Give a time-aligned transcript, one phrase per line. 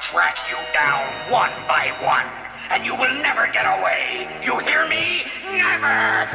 [0.00, 1.00] track you down
[1.30, 2.26] one by one,
[2.70, 4.28] and you will never get away.
[4.44, 5.24] You hear me?
[5.44, 6.28] Never!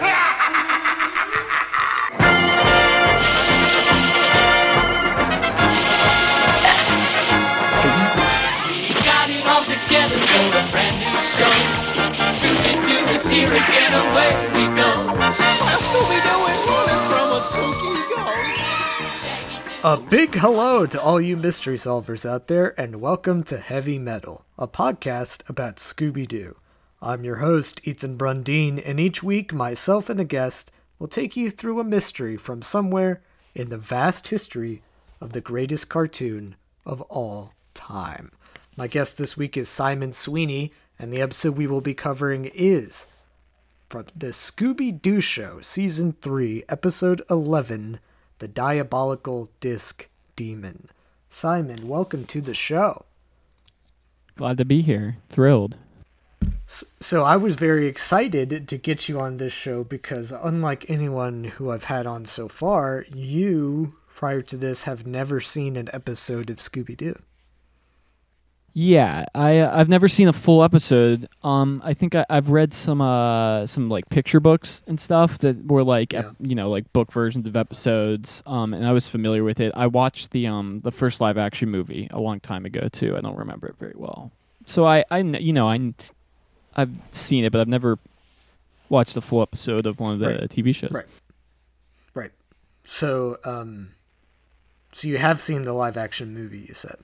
[8.67, 11.53] We got it all together for a brand new show.
[12.33, 15.13] Scooby-Doo is here again, away we go.
[15.85, 17.90] Scooby-Doo is running from a spooky ghost.
[19.83, 24.45] A big hello to all you mystery solvers out there, and welcome to Heavy Meddle,
[24.55, 26.55] a podcast about Scooby Doo.
[27.01, 31.49] I'm your host, Ethan Brundeen, and each week, myself and a guest will take you
[31.49, 33.23] through a mystery from somewhere
[33.55, 34.83] in the vast history
[35.19, 38.31] of the greatest cartoon of all time.
[38.77, 43.07] My guest this week is Simon Sweeney, and the episode we will be covering is
[43.89, 47.99] from the Scooby Doo Show, Season 3, Episode 11
[48.41, 50.87] The Diabolical Disc Demon.
[51.29, 53.05] Simon, welcome to the show.
[54.35, 55.17] Glad to be here.
[55.29, 55.77] Thrilled.
[56.65, 61.69] So, I was very excited to get you on this show because, unlike anyone who
[61.69, 66.57] I've had on so far, you, prior to this, have never seen an episode of
[66.57, 67.21] Scooby Doo.
[68.73, 71.27] Yeah, I uh, I've never seen a full episode.
[71.43, 75.65] Um, I think I, I've read some uh some like picture books and stuff that
[75.65, 78.41] were like ep- you know like book versions of episodes.
[78.45, 79.73] Um, and I was familiar with it.
[79.75, 83.17] I watched the um the first live action movie a long time ago too.
[83.17, 84.31] I don't remember it very well.
[84.65, 85.93] So I I you know I
[86.75, 87.99] I've seen it, but I've never
[88.87, 90.49] watched a full episode of one of the Right.
[90.49, 90.91] TV shows.
[90.91, 91.05] Right.
[92.13, 92.31] Right.
[92.85, 93.89] So, um,
[94.93, 96.95] so you have seen the live action movie, you said.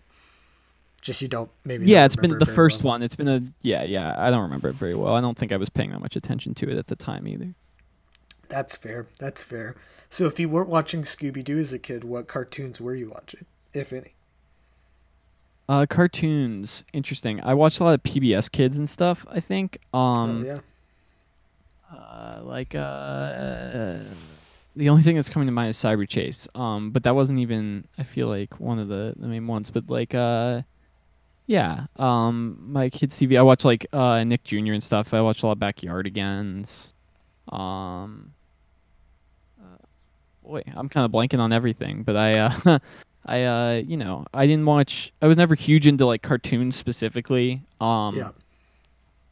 [1.01, 1.85] Just you don't maybe.
[1.85, 2.93] Yeah, it's been the first well.
[2.93, 3.03] one.
[3.03, 4.15] It's been a yeah, yeah.
[4.17, 5.15] I don't remember it very well.
[5.15, 7.53] I don't think I was paying that much attention to it at the time either.
[8.49, 9.07] That's fair.
[9.19, 9.75] That's fair.
[10.09, 13.45] So, if you weren't watching Scooby Doo as a kid, what cartoons were you watching,
[13.73, 14.13] if any?
[15.69, 17.43] Uh, cartoons, interesting.
[17.43, 19.25] I watched a lot of PBS Kids and stuff.
[19.29, 20.61] I think, um, oh
[21.91, 21.97] yeah.
[21.97, 23.99] uh, like uh,
[24.77, 26.47] the only thing that's coming to mind is Cyberchase.
[26.57, 27.85] Um, but that wasn't even.
[27.97, 29.69] I feel like one of the, the main ones.
[29.69, 30.61] But like, uh,
[31.47, 31.85] yeah.
[31.97, 33.37] Um, my kids' TV.
[33.37, 34.73] I watch like uh Nick Jr.
[34.73, 35.13] and stuff.
[35.13, 36.91] I watch a lot of Backyardigans.
[37.51, 38.33] Um.
[39.61, 39.77] uh,
[40.43, 42.79] Boy, I'm kind of blanking on everything, but I, uh,
[43.25, 45.11] I, uh, you know, I didn't watch.
[45.21, 47.61] I was never huge into like cartoons specifically.
[47.81, 48.31] Um, yeah.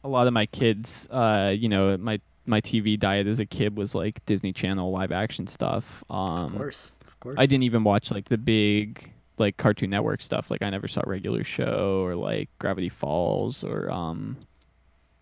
[0.04, 3.76] a lot of my kids, uh, you know, my my TV diet as a kid
[3.76, 6.04] was like Disney Channel live action stuff.
[6.08, 6.90] Um, Of course.
[7.06, 7.34] Of course.
[7.38, 10.50] I didn't even watch like the big like Cartoon Network stuff.
[10.50, 14.36] Like I never saw Regular Show or like Gravity Falls or um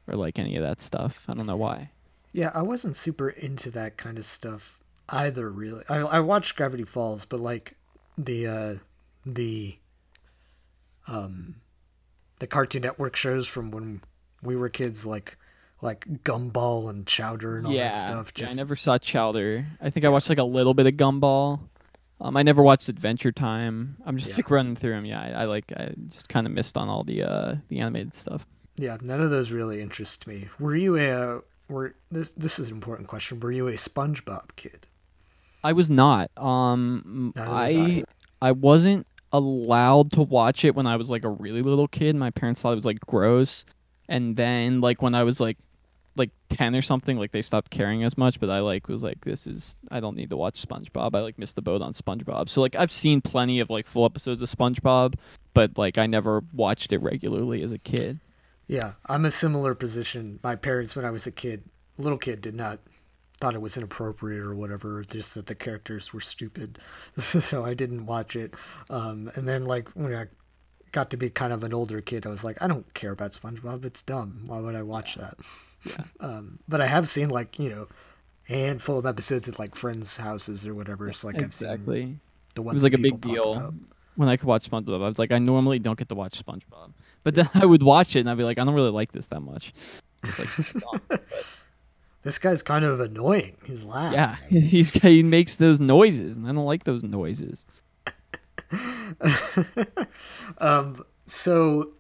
[0.07, 1.25] or like any of that stuff.
[1.29, 1.91] I don't know why.
[2.33, 5.51] Yeah, I wasn't super into that kind of stuff either.
[5.51, 7.77] Really, I I watched Gravity Falls, but like
[8.19, 8.75] the uh
[9.25, 9.79] the
[11.07, 11.57] um
[12.39, 14.01] the Cartoon Network shows from when
[14.43, 15.37] we were kids, like
[15.81, 18.33] like Gumball and Chowder and all yeah, that stuff.
[18.37, 19.67] yeah, I never saw Chowder.
[19.81, 21.61] I think I watched like a little bit of Gumball.
[22.21, 23.97] Um, I never watched Adventure Time.
[24.07, 24.37] I'm just Yeah.
[24.37, 25.05] like running through them.
[25.05, 25.73] Yeah, I, I like.
[25.77, 28.47] I just kind of missed on all the uh the animated stuff.
[28.77, 30.49] yeah, none of those really interest me.
[30.59, 33.41] Were you a were this this is an important question.
[33.41, 34.87] Were you a SpongeBob kid?
[35.63, 36.31] I was not.
[36.37, 38.05] Um, was I
[38.43, 42.15] I wasn't allowed to watch it when I was like a really little kid.
[42.17, 43.65] My parents thought it was like gross,
[44.09, 45.59] and then like when I was like
[46.17, 48.41] like ten or something, like they stopped caring as much.
[48.41, 51.15] But I like was like, this is I don't need to watch SpongeBob.
[51.15, 52.49] I like missed the boat on SpongeBob.
[52.49, 55.15] So like I've seen plenty of like full episodes of SpongeBob,
[55.53, 58.21] but like I never watched it regularly as a kid.
[58.67, 60.39] Yeah, I'm a similar position.
[60.43, 61.65] My parents, when I was a kid,
[61.99, 62.81] little kid, did not
[63.39, 65.05] thought it was inappropriate or whatever.
[65.05, 66.79] Just that the characters were stupid,
[67.17, 68.55] so I didn't watch it.
[68.89, 70.27] Um, and then like when I
[70.93, 73.33] got to be kind of an older kid, I was like, I don't care about
[73.33, 73.85] SpongeBob.
[73.85, 74.45] It's dumb.
[74.47, 75.35] Why would I watch that?
[75.84, 76.05] Yeah.
[76.21, 77.89] Um, but I have seen like you know,
[78.49, 81.12] a handful of episodes at like friends' houses or whatever.
[81.12, 82.19] So like I've seen exactly.
[82.55, 83.75] the It ones was like a big deal
[84.17, 85.03] when I could watch SpongeBob.
[85.03, 86.93] I was like, I normally don't get to watch SpongeBob,
[87.23, 89.26] but then I would watch it and I'd be like, I don't really like this
[89.29, 89.73] that much.
[90.38, 91.20] Like.
[92.25, 93.59] This guy's kind of annoying.
[93.67, 94.14] He's laughing.
[94.14, 97.64] yeah, he's he makes those noises, and I don't like those noises.
[100.59, 101.94] Um, so,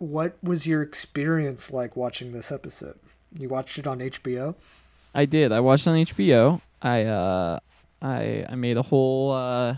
[0.00, 2.98] what was your experience like watching this episode?
[3.38, 4.56] You watched it on HBO?
[5.14, 5.52] I did.
[5.52, 6.60] I watched it on HBO.
[6.82, 7.60] I uh,
[8.02, 9.30] I I made a whole.
[9.32, 9.76] Uh,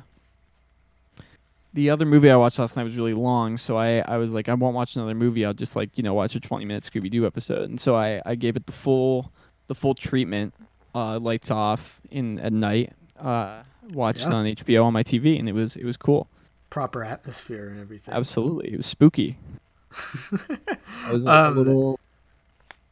[1.74, 4.48] the other movie I watched last night was really long, so I, I was like,
[4.50, 5.44] I won't watch another movie.
[5.44, 8.20] I'll just like you know watch a twenty minute Scooby Doo episode, and so I,
[8.26, 9.32] I gave it the full
[9.68, 10.52] the full treatment,
[10.94, 12.92] uh, lights off in at night.
[13.18, 14.34] Uh, watched it Yeah.
[14.34, 16.28] on HBO on my TV, and it was it was cool.
[16.70, 18.12] proper atmosphere and everything.
[18.14, 19.38] Absolutely, it was spooky.
[21.06, 22.00] I was Um, a little,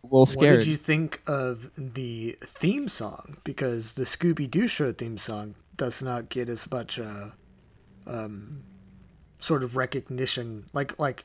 [0.05, 0.59] a little What scared.
[0.61, 3.39] did you think of the theme song?
[3.45, 7.31] Because the Scooby Doo show theme song does not get as much uh,
[8.07, 8.63] um,
[9.41, 10.67] sort of recognition.
[10.73, 11.25] Like like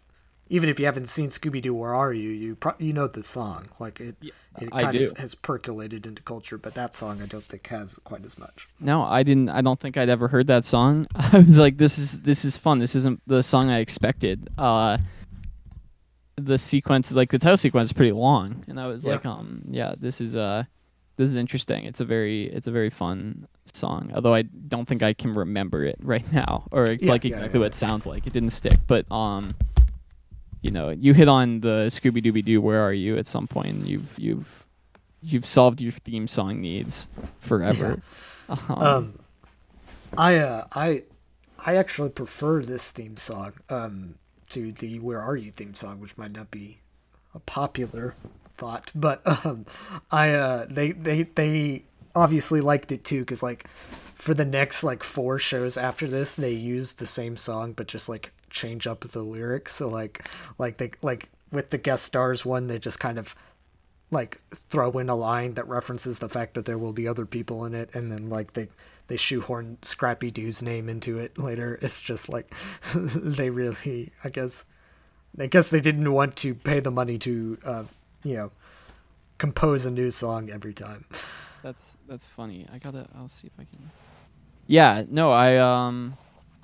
[0.49, 2.29] even if you haven't seen Scooby Doo, where are you?
[2.29, 3.65] You pro- you know the song.
[3.79, 4.15] Like it
[4.59, 8.25] it kind of has percolated into culture, but that song I don't think has quite
[8.25, 8.67] as much.
[8.79, 9.49] No, I didn't.
[9.49, 11.05] I don't think I'd ever heard that song.
[11.15, 12.79] I was like, "This is this is fun.
[12.79, 14.97] This isn't the song I expected." Uh,
[16.37, 19.13] the sequence, like the title sequence, is pretty long, and I was Yeah.
[19.13, 20.63] like, "Um, yeah, this is uh,
[21.17, 21.85] this is interesting.
[21.85, 24.11] It's a very it's a very fun song.
[24.13, 27.59] Although I don't think I can remember it right now, or Yeah, like yeah, exactly
[27.59, 28.27] what it sounds like.
[28.27, 29.53] It didn't stick, but um,
[30.61, 32.59] you know, you hit on the Scooby Dooby Doo.
[32.59, 33.17] Where are you?
[33.17, 34.65] At some point, and you've you've
[35.21, 37.07] you've solved your theme song needs
[37.39, 38.01] forever.
[38.69, 39.19] Um, Um,
[40.19, 41.03] I uh, I
[41.65, 44.15] I actually prefer this theme song um,
[44.55, 46.79] to the "Where Are You" theme song, which might not be
[47.33, 48.15] a popular
[48.57, 49.65] thought, but um,
[50.11, 51.83] I uh, they they they
[52.15, 53.67] obviously liked it too because like
[54.15, 58.07] for the next like four shows after this, they used the same song but just
[58.07, 59.75] like change up the lyrics.
[59.75, 60.25] So like
[60.57, 63.35] like they like with the guest stars one, they just kind of
[64.11, 67.65] like throw in a line that references the fact that there will be other people
[67.65, 68.67] in it and then like they
[69.07, 72.53] they shoehorn scrappy doo's name into it later it's just like
[72.95, 74.65] they really i guess
[75.39, 77.83] i guess they didn't want to pay the money to uh
[78.23, 78.51] you know
[79.37, 81.03] compose a new song every time
[81.65, 82.67] That's that's funny.
[82.71, 83.07] I gotta.
[83.17, 83.89] I'll see if I can.
[84.67, 85.03] Yeah.
[85.09, 85.31] No.
[85.31, 86.15] I um.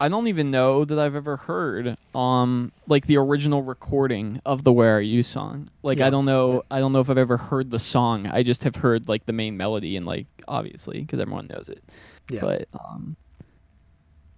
[0.01, 4.74] I don't even know that I've ever heard um like the original recording of the
[4.74, 5.69] "Where Are You" song.
[5.83, 6.07] Like Yeah.
[6.07, 6.63] I don't know.
[6.71, 8.25] I don't know if I've ever heard the song.
[8.27, 11.83] I just have heard like the main melody and like obviously because everyone knows it.
[12.30, 13.15] yeah But um.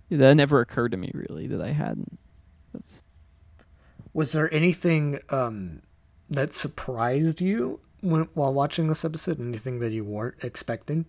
[0.10, 2.19] That never occurred to me really that I hadn't.
[2.71, 2.94] That's,
[4.13, 5.81] was there anything um
[6.30, 11.06] that surprised you when, while watching this episode anything that you weren't expecting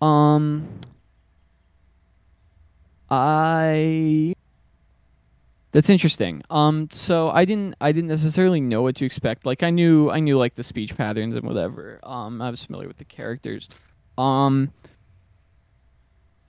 [0.00, 0.68] Um,
[3.12, 4.32] I.
[5.72, 6.42] That's interesting.
[6.50, 9.46] Um, so I didn't, I didn't necessarily know what to expect.
[9.46, 11.98] Like I knew, I knew like the speech patterns and whatever.
[12.02, 13.70] Um, I was familiar with the characters.
[14.18, 14.70] Um,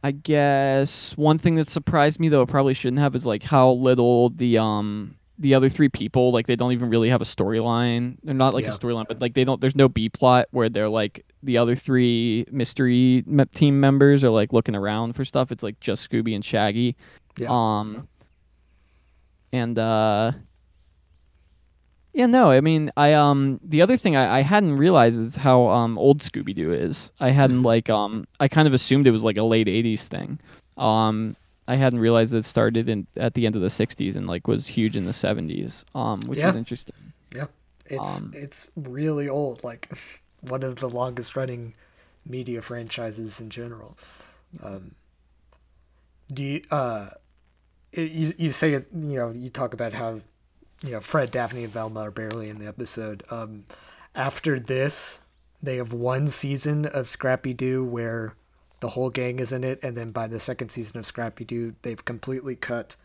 [0.04, 4.30] I guess one thing that surprised me though, probably shouldn't have, is like how little
[4.30, 8.18] the um the other three people like they don't even really have a storyline.
[8.24, 8.71] They're not like Yeah.
[8.71, 9.59] a storyline, but like they don't.
[9.59, 14.30] There's no B plot where they're like the other three mystery me- team members are
[14.30, 15.51] like looking around for stuff.
[15.51, 16.95] It's like just Scooby and Shaggy.
[17.38, 18.07] yeah Um.
[19.51, 20.31] And uh.
[22.15, 25.68] Yeah, no, I mean, I um, the other thing I, I hadn't realized is how
[25.69, 27.12] um old Scooby Doo is.
[27.19, 27.65] I hadn't Mm-hmm.
[27.65, 30.39] like um, I kind of assumed it was like a late '80s thing.
[30.77, 31.35] Um,
[31.68, 34.48] I hadn't realized that it started in at the end of the '60s and like
[34.48, 35.86] was huge in the '70s.
[35.95, 36.50] Um, which Yeah.
[36.50, 36.95] is interesting.
[37.33, 37.48] Yeah,
[37.86, 39.63] it's Um, it's really old.
[39.63, 39.89] Like
[40.42, 41.74] one of the longest running
[42.25, 43.98] media franchises in general.
[44.62, 44.95] Um,
[46.33, 47.10] do you uh,
[47.92, 50.21] it, you you say you know you talk about how
[50.83, 53.24] you know Fred, Daphne, and Velma are barely in the episode.
[53.30, 53.66] Um,
[54.16, 55.19] after this,
[55.62, 58.36] they have one season of Scrappy Doo where
[58.83, 61.74] the whole gang is in it, and then by the second season of Scrappy Doo,
[61.83, 62.97] they've completely cut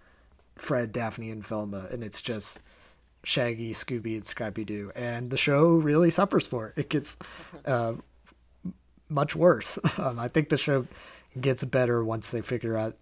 [0.57, 2.59] Fred, Daphne, and Velma, and it's just
[3.23, 6.75] Shaggy, Scooby, and Scrappy Doo, and the show really suffers for it.
[6.81, 7.17] It gets
[7.65, 7.93] uh,
[9.09, 9.79] much worse.
[9.97, 10.89] Um, I think the show
[11.41, 12.97] gets better once they figure out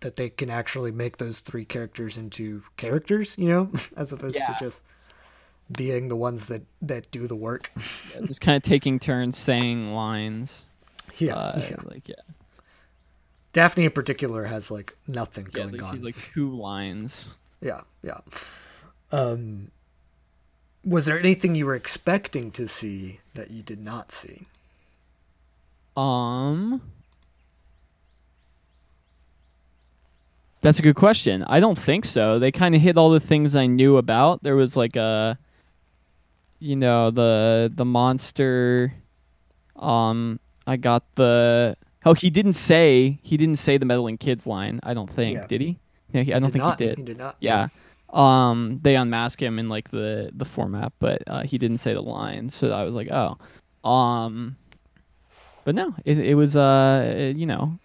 [0.00, 4.46] that they can actually make those three characters into characters, you know, as opposed Yeah.
[4.46, 4.84] to just
[5.70, 7.70] being the ones that that do the work.
[8.14, 10.66] Yeah, just kind of taking turns saying lines.
[11.18, 11.76] Yeah, Uh, yeah.
[11.84, 12.14] like yeah,
[13.52, 16.02] Daphne in particular has like nothing yeah, going like, on.
[16.02, 17.34] like two lines.
[17.60, 18.20] Yeah, yeah.
[19.12, 19.70] Um,
[20.84, 24.46] was there anything you were expecting to see that you did not see?
[25.96, 26.80] Um,
[30.62, 31.44] that's a good question.
[31.44, 32.38] I don't think so.
[32.38, 34.42] They kind of hit all the things I knew about.
[34.42, 35.38] There was like a,
[36.58, 38.94] you know, the the monster.
[39.76, 41.76] Um, I got the.
[42.04, 44.80] Oh, he didn't say he didn't say the meddling kids line.
[44.82, 45.46] I don't think Yeah.
[45.46, 45.78] did he?
[46.12, 46.78] Yeah, he, I don't think not.
[46.80, 46.98] he did.
[46.98, 47.36] He did not.
[47.40, 47.68] Yeah.
[48.12, 52.02] Um, they unmask him in like the the format, but uh, he didn't say the
[52.02, 53.38] line, so I was like, oh.
[53.88, 54.56] Um,
[55.64, 57.78] but no, it it was uh it- you know,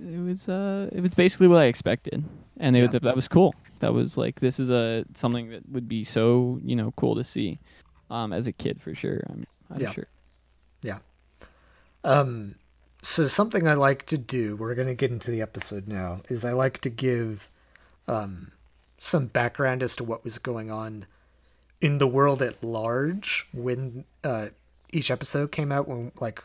[0.00, 2.24] it was uh it was basically what I expected,
[2.58, 2.86] and it Yeah.
[2.90, 3.54] was, that was cool.
[3.80, 7.22] That was like this is a something that would be so you know cool to
[7.24, 7.58] see,
[8.10, 9.22] um as a kid for sure.
[9.28, 9.92] I'm I'm Yeah.
[9.92, 10.06] sure.
[12.04, 12.56] Um,
[13.02, 16.44] so something I like to do, we're going to get into the episode now, is
[16.44, 17.50] I like to give
[18.06, 18.52] um,
[18.98, 21.06] some background as to what was going on
[21.80, 24.48] in the world at large when uh,
[24.92, 25.88] each episode came out.
[25.88, 26.42] When like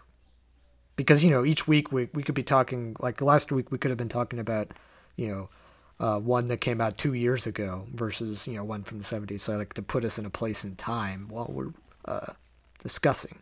[0.96, 3.92] because you know each week we we could be talking like last week we could
[3.92, 4.72] have been talking about
[5.16, 5.50] you know.
[6.02, 9.42] Uh, one that came out two years ago versus you know one from the 70s
[9.42, 11.74] so i like to put us in a place in time while we're
[12.06, 12.32] uh,
[12.82, 13.38] discussing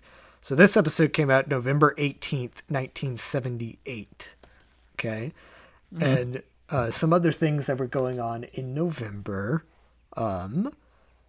[0.47, 4.33] so this episode came out November 18th, 1978.
[4.93, 5.33] Okay.
[5.93, 6.01] Mm-hmm.
[6.01, 9.65] And uh, some other things that were going on in November.
[10.15, 10.71] Um,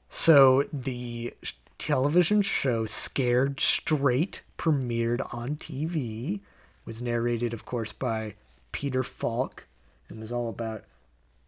[0.08, 1.34] so the
[1.78, 6.38] television show Scared Straight premiered on TV.
[6.84, 8.36] Was narrated, of course, by
[8.70, 9.66] Peter Falk,
[10.08, 10.84] and was all about,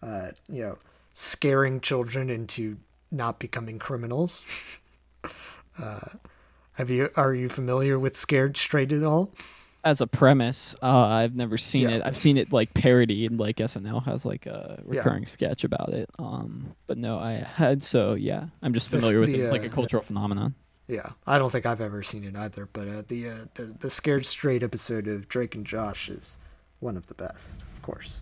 [0.02, 0.78] uh, you know,
[1.14, 2.78] scaring children into
[3.12, 4.44] not becoming criminals.
[5.78, 6.00] uh,
[6.72, 9.32] have you are you familiar with Scared Straight at all?
[9.82, 11.96] As a premise, uh, I've never seen yeah.
[11.96, 12.02] it.
[12.04, 15.28] I've seen it like parodied, like SNL has like a recurring yeah.
[15.28, 16.10] sketch about it.
[16.18, 18.46] Um, but no, I had so yeah.
[18.62, 19.44] I'm just familiar this, with the, it.
[19.44, 20.54] It's like a uh, cultural phenomenon.
[20.86, 22.68] Yeah, I don't think I've ever seen it either.
[22.72, 26.38] But uh, the, uh, the the Scared Straight episode of Drake and Josh is
[26.80, 28.20] one of the best, of course.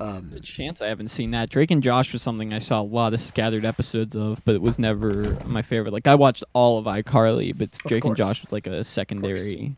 [0.00, 1.50] Um, the chance I haven't seen that.
[1.50, 4.62] Drake and Josh was something I saw a lot of scattered episodes of, but it
[4.62, 5.92] was never my favorite.
[5.92, 9.76] Like I watched all of iCarly, but Drake and Josh was like a secondary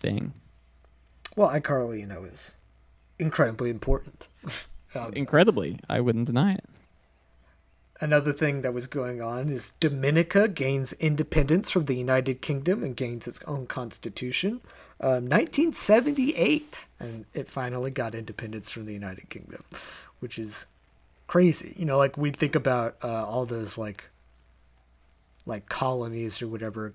[0.00, 0.32] thing.
[1.36, 2.52] Well, iCarly, you know, is
[3.18, 4.26] incredibly important.
[4.94, 6.64] um, incredibly, I wouldn't deny it.
[8.02, 12.96] Another thing that was going on is Dominica gains independence from the United Kingdom and
[12.96, 14.62] gains its own constitution.
[14.98, 19.64] 1978, um, and it finally got independence from the United Kingdom,
[20.20, 20.66] which is
[21.26, 21.74] crazy.
[21.76, 24.04] You know, like we think about uh, all those like
[25.46, 26.94] like colonies or whatever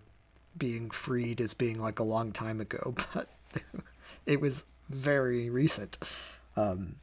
[0.58, 3.28] being freed as being like a long time ago, but
[4.26, 5.98] it was very recent.
[6.56, 6.98] Um,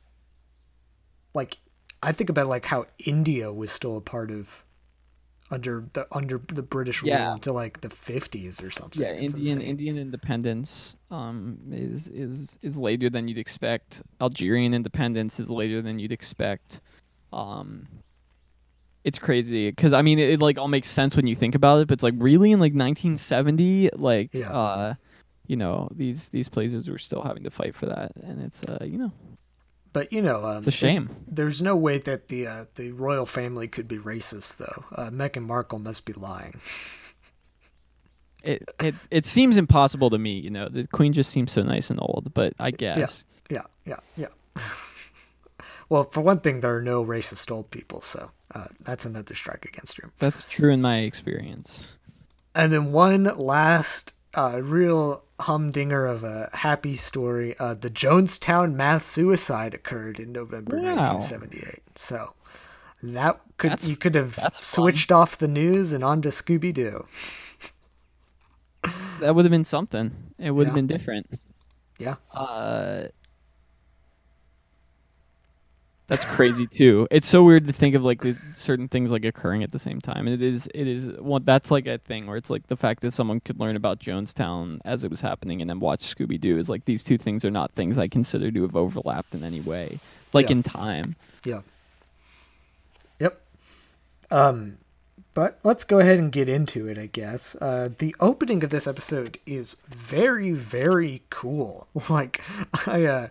[1.35, 1.59] like
[2.03, 4.65] I think about like how India was still a part of
[5.53, 7.25] under the under the British yeah.
[7.25, 9.03] rule until like the fifties or something.
[9.03, 9.69] Yeah, it's Indian insane.
[9.69, 14.03] Indian independence um, is is is later than you'd expect.
[14.21, 16.81] Algerian independence is later than you'd expect.
[17.33, 17.87] Um,
[19.05, 21.81] it's crazy because I mean it, it, like all makes sense when you think about
[21.81, 24.51] it, but it's like really in like 1970, like yeah.
[24.51, 24.95] uh,
[25.47, 28.79] you know these these places were still having to fight for that, and it's uh
[28.83, 29.13] you know
[29.93, 31.05] but you know, um, it's a shame.
[31.05, 34.85] It, there's no way that the uh, the royal family could be racist, though.
[34.93, 36.61] Uh, Meghan Markle must be lying.
[38.43, 40.33] It, it it seems impossible to me.
[40.33, 43.25] You know, the queen just seems so nice and old, but I guess.
[43.51, 44.63] Yeah, yeah, yeah, yeah.
[45.89, 49.65] well, for one thing, there are no racist old people, so uh, that's another strike
[49.65, 50.11] against her.
[50.19, 51.97] That's true in my experience.
[52.55, 57.55] And then one last uh, real humdinger of a happy story.
[57.59, 60.97] Uh, the Jonestown mass suicide occurred in November wow.
[60.97, 61.81] 1978.
[61.97, 62.35] So
[63.03, 65.19] that could that's, you could have switched fun.
[65.19, 67.07] off the news and on to Scooby Doo.
[69.21, 70.13] that would have been something.
[70.39, 70.67] It would yeah.
[70.69, 71.29] have been different.
[71.99, 72.17] Yeah.
[72.33, 73.09] Uh,
[76.13, 77.09] that's crazy too.
[77.11, 79.99] It's so weird to think of like the certain things like occurring at the same
[79.99, 80.29] time.
[80.29, 83.13] It is it is well that's like a thing where it's like the fact that
[83.13, 86.69] someone could learn about Jonestown as it was happening and then watch Scooby Doo is
[86.69, 89.99] like these two things are not things I consider to have overlapped in any way.
[90.35, 90.53] Like yeah.
[90.53, 91.17] in time.
[91.47, 91.63] Yeah.
[93.19, 93.41] Yep.
[94.31, 94.77] Um
[95.33, 97.57] but let's go ahead and get into it, I guess.
[97.59, 101.89] Uh, the opening of this episode is very, very cool.
[102.11, 102.43] Like,
[102.87, 103.29] I, uh,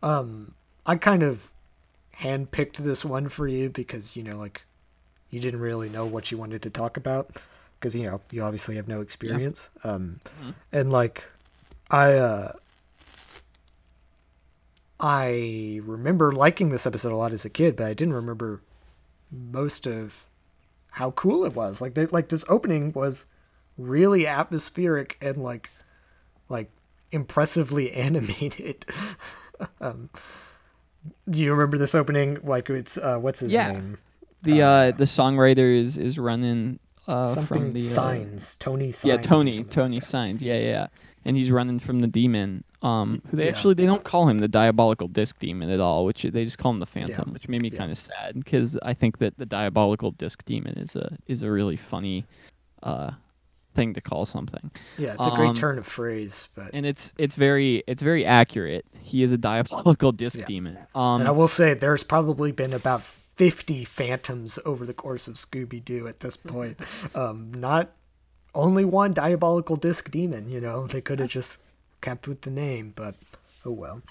[0.00, 0.54] um,
[0.86, 1.52] I kind of
[2.20, 4.62] handpicked this one for you because you know like
[5.30, 7.40] you didn't really know what you wanted to talk about
[7.78, 9.92] because you know you obviously have no experience yeah.
[9.92, 10.50] um mm-hmm.
[10.72, 11.24] and like
[11.90, 12.52] i uh
[14.98, 18.60] i remember liking this episode a lot as a kid but i didn't remember
[19.30, 20.26] most of
[20.90, 23.26] how cool it was like they, like this opening was
[23.78, 25.70] really atmospheric and like
[26.50, 26.70] like
[27.12, 28.84] impressively animated
[29.80, 30.10] um
[31.28, 32.38] do you remember this opening?
[32.42, 33.72] Like it's uh, what's his yeah.
[33.72, 33.98] name?
[34.42, 38.56] The uh, uh, the songwriter is is running uh, something from the signs.
[38.60, 39.04] Uh, Tony signs.
[39.04, 39.64] Yeah, Tony.
[39.64, 40.42] Tony like signs.
[40.42, 40.86] Yeah, yeah.
[41.24, 42.64] And he's running from the demon.
[42.82, 43.50] Um, who they yeah.
[43.50, 46.72] actually they don't call him the diabolical disc demon at all, which they just call
[46.72, 47.32] him the Phantom, yeah.
[47.32, 47.78] which made me yeah.
[47.78, 51.50] kind of sad because I think that the diabolical disc demon is a is a
[51.50, 52.24] really funny
[52.82, 53.10] uh
[53.80, 54.70] thing to call something.
[54.98, 58.26] Yeah, it's a great um, turn of phrase, but and it's it's very it's very
[58.26, 58.84] accurate.
[59.00, 60.44] He is a diabolical disc yeah.
[60.46, 60.78] demon.
[60.94, 65.36] Um, and I will say there's probably been about 50 phantoms over the course of
[65.36, 66.78] Scooby Doo at this point.
[67.14, 67.92] um, not
[68.54, 70.48] only one diabolical disc demon.
[70.50, 71.60] You know, they could have just
[72.00, 73.14] kept with the name, but
[73.64, 74.02] oh well.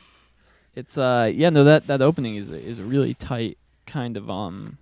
[0.75, 4.77] It's uh yeah no that that opening is is a really tight kind of um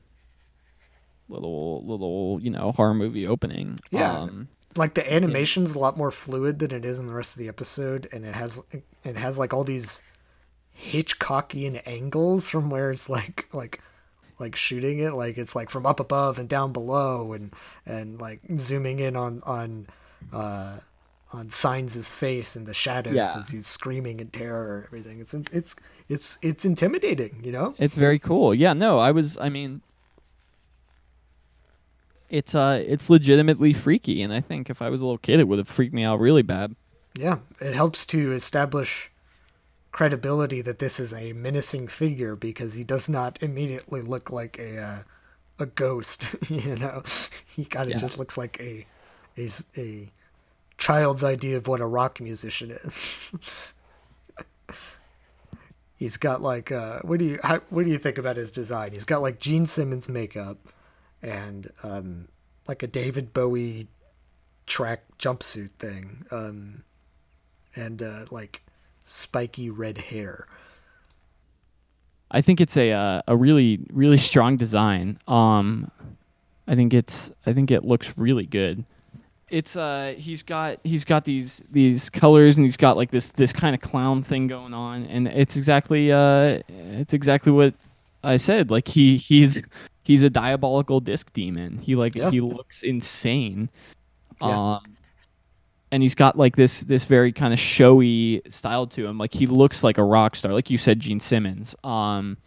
[1.30, 3.80] little little you know horror movie opening.
[3.92, 4.20] Yeah.
[4.20, 7.40] Um, like the animation's a lot more fluid than it is in the rest of
[7.40, 8.64] the episode and it has
[9.04, 10.02] it has like all these
[10.80, 13.82] hitchcockian angles from where it's like like
[14.40, 17.54] like shooting it like it's like from up above and down below and
[17.86, 19.88] and like zooming in on on
[20.32, 20.78] uh
[21.34, 23.34] on Signs' face and the shadows Yeah.
[23.36, 25.76] as he's screaming in terror and everything it's it's
[26.08, 28.54] it's it's intimidating you know It's very cool.
[28.56, 29.82] Yeah, no, I was I mean
[32.30, 35.48] it's uh it's legitimately freaky and I think if I was a little kid it
[35.48, 36.76] would have freaked me out really bad.
[37.18, 39.12] Yeah, it helps to establish
[39.92, 44.78] credibility that this is a menacing figure because he does not immediately look like a
[44.80, 45.00] uh,
[45.60, 46.36] a ghost.
[46.50, 47.04] you know,
[47.56, 47.98] he kind of Yeah.
[47.98, 48.86] just looks like a
[49.78, 50.12] a
[50.78, 53.32] child's idea of what a rock musician is.
[55.96, 58.92] He's got like uh, what do you how, what do you think about his design?
[58.92, 60.58] He's got like Gene Simmons makeup
[61.22, 62.28] and um,
[62.68, 63.88] like a David Bowie
[64.66, 66.26] track jumpsuit thing.
[66.32, 66.84] Um,
[67.78, 68.64] and uh, like
[69.04, 70.48] spiky red hair.
[72.32, 75.18] I think it's a uh, a really really strong design.
[75.28, 75.90] Um,
[76.68, 78.84] I think it's I think it looks really good.
[79.50, 83.54] It's uh he's got he's got these these colors and he's got like this this
[83.54, 87.74] kind of clown thing going on and it's exactly uh it's exactly what
[88.26, 88.70] I said.
[88.70, 89.62] Like he he's
[90.08, 91.78] he's a diabolical disc demon.
[91.78, 92.32] He like Yeah.
[92.32, 93.70] he looks insane.
[94.42, 94.76] Yeah.
[94.78, 94.98] Um
[95.92, 99.18] and he's got like this this very kind of showy style to him.
[99.18, 101.76] Like he looks like a rock star, like you said, Gene Simmons.
[101.84, 102.38] Um,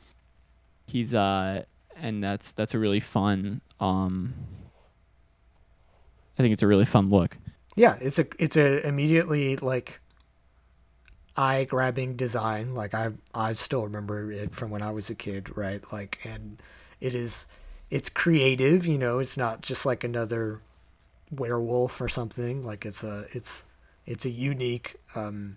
[0.87, 1.63] he's uh,
[1.97, 3.61] and that's that's a really fun.
[3.81, 4.35] Um,
[6.39, 7.39] I think it's a really fun look.
[7.77, 10.01] Yeah, it's a it's a immediately like
[11.37, 12.75] eye grabbing design.
[12.75, 15.83] Like I I still remember it from when I was a kid, right?
[15.91, 16.61] Like and
[17.01, 17.47] it is
[17.91, 20.61] it's creative, you know, it's not just like another
[21.31, 22.65] werewolf or something.
[22.65, 23.65] Like it's a it's
[24.07, 25.57] it's a unique um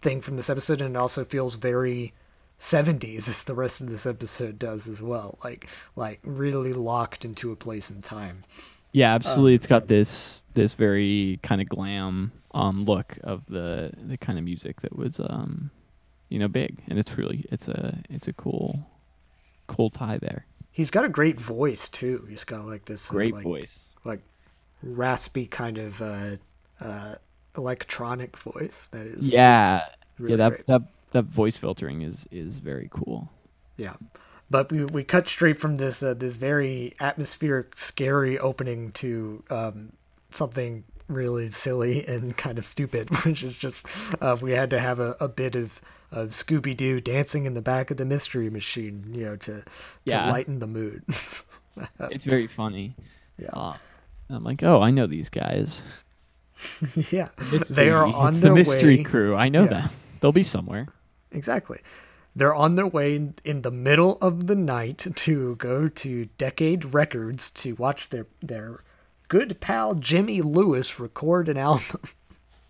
[0.00, 2.12] thing from this episode and it also feels very
[2.58, 5.38] 70s as the rest of this episode does as well.
[5.42, 8.44] Like like really locked into a place and time.
[8.94, 9.54] Yeah, absolutely.
[9.54, 14.44] it's got this this very kind of glam um look of the the kind of
[14.44, 15.70] music that was um
[16.28, 18.86] you know big, and it's really it's a it's a cool
[19.74, 20.46] cool tie there.
[20.70, 22.26] He's got a great voice too.
[22.28, 23.78] He's got like this uh, Great like, voice.
[24.04, 24.20] like
[24.82, 26.36] raspy kind of uh,
[26.80, 27.14] uh,
[27.56, 28.88] electronic voice.
[28.92, 29.84] That is Yeah,
[30.18, 30.36] really yeah.
[30.36, 30.66] That great.
[30.66, 30.82] that
[31.12, 33.30] that voice filtering is is very cool.
[33.76, 33.94] yeah.
[34.50, 39.92] But we, we cut straight from this uh, this very atmospheric, scary opening to um,
[40.32, 43.86] something really silly and kind of stupid, which is just
[44.20, 45.80] uh, we had to have a, a bit of,
[46.12, 49.64] of Scooby Doo dancing in the back of the mystery machine, you know, to to
[50.04, 50.30] Yeah.
[50.30, 51.02] lighten the mood.
[52.10, 52.94] It's very funny.
[53.38, 53.48] Yeah.
[53.54, 53.76] Uh,
[54.28, 55.82] I'm like, oh, I know these guys.
[57.10, 57.28] yeah,
[57.70, 59.02] they are on it's their the mystery way.
[59.04, 59.34] crew.
[59.34, 59.68] I know Yeah.
[59.68, 59.90] them.
[60.20, 60.88] They'll be somewhere.
[61.30, 61.80] Exactly.
[62.36, 66.92] They're on their way in, in the middle of the night to go to Decade
[66.92, 68.84] Records to watch their their
[69.28, 72.00] good pal Jimmy Lewis record an album.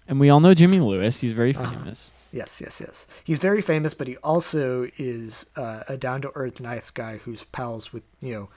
[0.06, 1.20] And we all know Jimmy Lewis.
[1.20, 1.92] He's very Uh-huh.
[2.32, 3.06] Yes, yes, yes.
[3.24, 7.44] He's very famous, but he also is uh, a down to earth, nice guy who's
[7.44, 8.48] pals with you know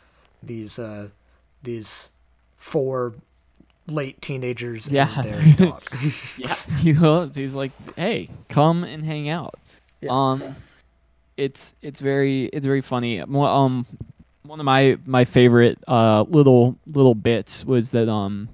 [0.42, 1.10] these uh,
[1.64, 2.10] these
[2.56, 3.14] four
[3.88, 5.10] late teenagers Yeah.
[5.16, 5.84] and their dog.
[6.38, 9.56] Yeah, he loves, he's like, hey, come and hang out.
[10.02, 10.10] Yeah.
[10.12, 10.56] Um,
[11.38, 13.20] it's it's very it's very funny.
[13.22, 13.86] Um,
[14.44, 18.48] one of my my favorite uh little little bits was that um,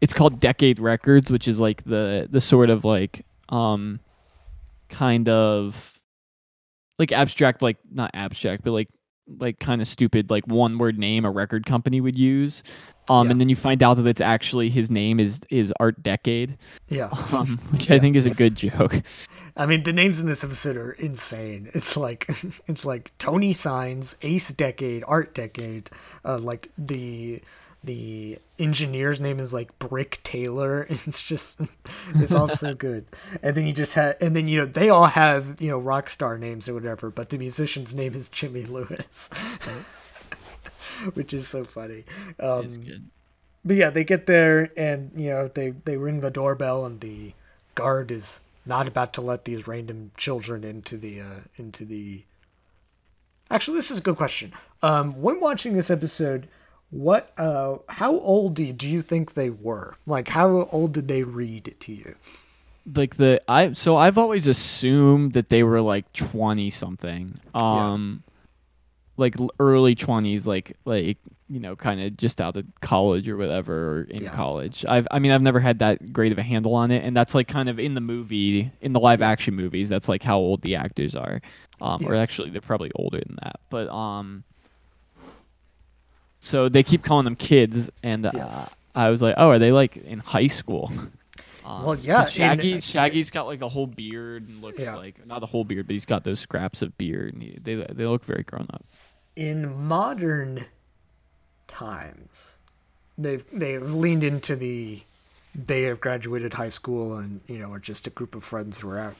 [0.00, 4.00] it's called Decade Records, which is like the the sort of like um,
[4.88, 5.98] kind of
[6.98, 8.88] like abstract, like not abstract, but like
[9.38, 12.62] like kind of stupid, like one word name a record company would use.
[13.08, 13.32] Um, Yeah.
[13.32, 17.08] and then you find out that it's actually his name is is Art Decade yeah.
[17.32, 19.02] um, which I think is a good joke.
[19.56, 21.70] I mean, the names in this episode are insane.
[21.72, 22.28] It's like
[22.66, 25.90] it's like Tony Signs, Ace Decade, Art Decade.
[26.24, 27.40] Uh, like the
[27.86, 30.86] the engineer's name is like Brick Taylor.
[30.90, 31.60] It's just
[32.14, 33.06] it's all so good.
[33.42, 36.08] And then you just had and then you know they all have you know rock
[36.08, 39.30] star names or whatever, but the musician's name is Jimmy Lewis,
[41.14, 42.04] which is so funny.
[42.40, 43.10] Um,
[43.64, 47.32] but yeah, they get there and you know they they ring the doorbell and the
[47.74, 52.24] guard is not about to let these random children into the uh, into the.
[53.48, 54.52] Actually, this is a good question.
[54.82, 56.48] Um, when watching this episode,
[56.90, 59.96] what uh, how old do you, do you think they were?
[60.06, 62.14] Like, how old did they read to you?
[62.94, 67.34] Like the I so I've always assumed that they were like twenty something.
[67.52, 68.22] Um
[69.16, 71.18] like early twenties, like like
[71.48, 74.30] you know, kind of just out of college or whatever, or in Yeah.
[74.30, 74.84] college.
[74.88, 77.34] I've I mean I've never had that great of a handle on it, and that's
[77.34, 79.88] like kind of in the movie, in the live action movies.
[79.88, 81.40] That's like how old the actors are,
[81.80, 84.44] um, or actually they're probably older than that, but um.
[86.46, 88.74] So they keep calling them kids, and uh, Yes.
[88.94, 90.90] I was like, "Oh, are they like in high school?"
[91.66, 94.94] Um, Well, yeah, Shaggy, and- Shaggy's got like a whole beard and looks Yeah.
[94.94, 97.74] like not a whole beard, but he's got those scraps of beard, and he, they
[97.74, 98.84] they look very grown up.
[99.34, 100.64] in modern
[101.68, 102.52] times
[103.18, 105.02] they've they've leaned into the
[105.54, 108.88] they have graduated high school and you know are just a group of friends who
[108.88, 109.16] are out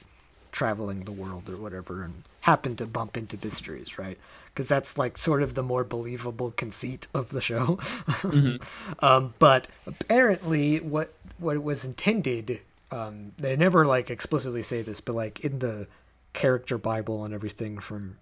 [0.56, 5.18] traveling the world or whatever and happen to bump into mysteries right because that's like
[5.18, 7.78] sort of the more believable conceit of the show
[9.00, 15.14] um, but apparently what what was intended um, they never like explicitly say this but
[15.14, 15.86] like in the
[16.32, 18.16] character bible and everything from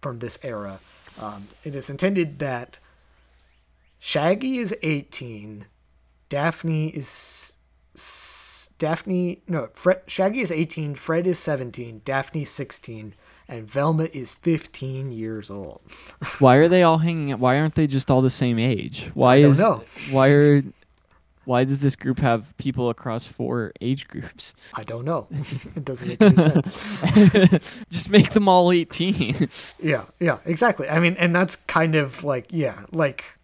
[0.00, 0.80] from this era.
[1.20, 2.78] Um, it is intended that
[3.98, 5.66] Shaggy is 18,
[6.28, 7.54] Daphne is
[8.78, 13.14] Daphne no Fred, Shaggy is 18, Fred is 17, Daphne 16,
[13.48, 15.80] and Velma is 15 years old.
[16.38, 17.40] Why are they all hanging out?
[17.40, 19.10] Why aren't they just all the same age?
[19.14, 19.84] Why don't is know.
[20.10, 20.62] why are
[21.48, 24.54] why does this group have people across four age groups?
[24.74, 25.28] I don't know.
[25.74, 27.84] it doesn't make any sense.
[27.90, 29.48] just make them all 18.
[29.80, 30.90] Yeah, yeah, exactly.
[30.90, 33.37] I mean, and that's kind of like yeah, like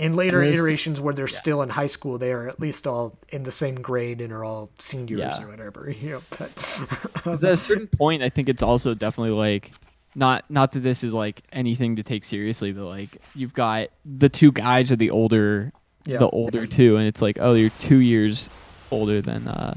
[0.00, 3.18] in later there's- iterations where they're still in high school, they are at least all
[3.28, 5.42] in the same grade and are all seniors Yeah.
[5.42, 5.90] or whatever.
[6.00, 9.72] You know, but 'Cause at a certain point, I think it's also definitely like
[10.14, 14.28] not not that this is like anything to take seriously, but like you've got the
[14.28, 15.70] two guys are the older,
[16.06, 16.18] Yeah.
[16.18, 18.48] the older two, and it's like oh you're two years
[18.90, 19.74] older than uh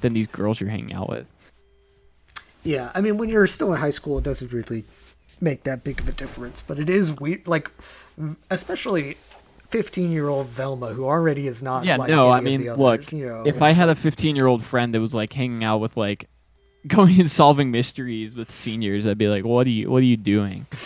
[0.00, 1.26] than these girls you're hanging out with.
[2.64, 4.84] Yeah, I mean, when you're still in high school, it doesn't really
[5.40, 6.62] make that big of a difference.
[6.64, 7.70] But it is weird, like,
[8.50, 9.16] especially
[9.72, 13.10] 15 year old Velma, who already is not Yeah, like no, I mean, the look,
[13.12, 15.78] you know, if I had a 15 year old friend that was like hanging out
[15.78, 16.28] with like
[16.86, 20.16] going and solving mysteries with seniors, I'd be like, what are you, what are you
[20.16, 20.66] doing?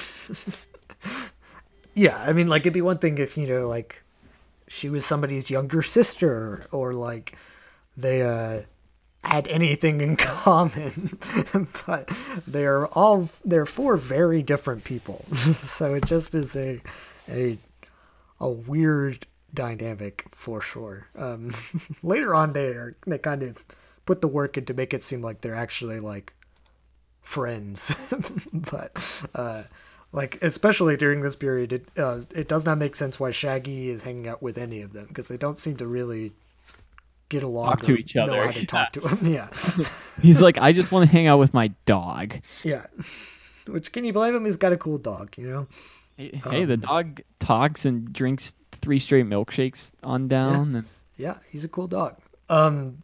[1.97, 4.03] Yeah, I mean, like, it'd be one thing if, you know, like,
[4.69, 7.37] she was somebody's younger sister or, like,
[7.97, 8.63] they, uh,
[9.25, 11.19] had anything in common
[11.85, 12.09] but
[12.47, 16.81] they're all they're four very different people so it just is a
[17.29, 17.59] a
[18.41, 21.09] a weird dynamic for sure.
[21.17, 21.55] Um
[22.03, 23.65] later on they are they kind of
[24.05, 26.33] put the work in to make it seem like they're actually like
[27.23, 28.13] friends.
[28.53, 29.65] But uh
[30.13, 34.03] like especially during this period it uh, it does not make sense why shaggy is
[34.03, 36.33] hanging out with any of them because they don't seem to really
[37.29, 38.67] get along Talk to each know other, how to yeah.
[38.67, 39.49] talk to him yeah.
[40.23, 42.35] He's like, I just want to hang out with my dog.
[42.63, 42.87] yeah.
[43.67, 44.45] Which can you blame him?
[44.45, 45.67] He's got a cool dog you know
[46.17, 50.77] Hey, hey, the dog talks and drinks three straight milkshakes on down.
[50.77, 50.85] And
[51.17, 52.17] yeah he's a cool dog.
[52.49, 53.03] Um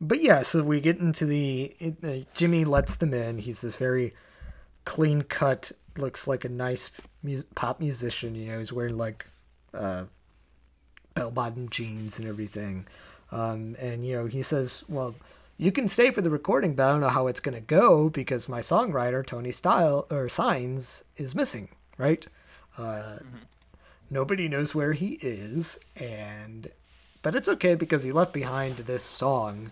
[0.00, 3.38] but yeah so we get into the it, uh, jimmy lets them in.
[3.38, 4.14] He's this very
[4.84, 6.90] clean cut looks like a nice
[7.22, 9.26] mus- pop musician you know he's wearing like
[9.72, 10.04] uh
[11.14, 12.86] bell bottom jeans and everything.
[13.32, 15.14] Um and you know he says well
[15.56, 18.10] you can stay for the recording but i don't know how it's going to go
[18.10, 21.68] because my songwriter tony style or signs is missing
[21.98, 22.26] right
[22.78, 23.18] uh
[24.10, 26.70] nobody knows where he is and
[27.22, 29.70] but it's okay because he left behind this song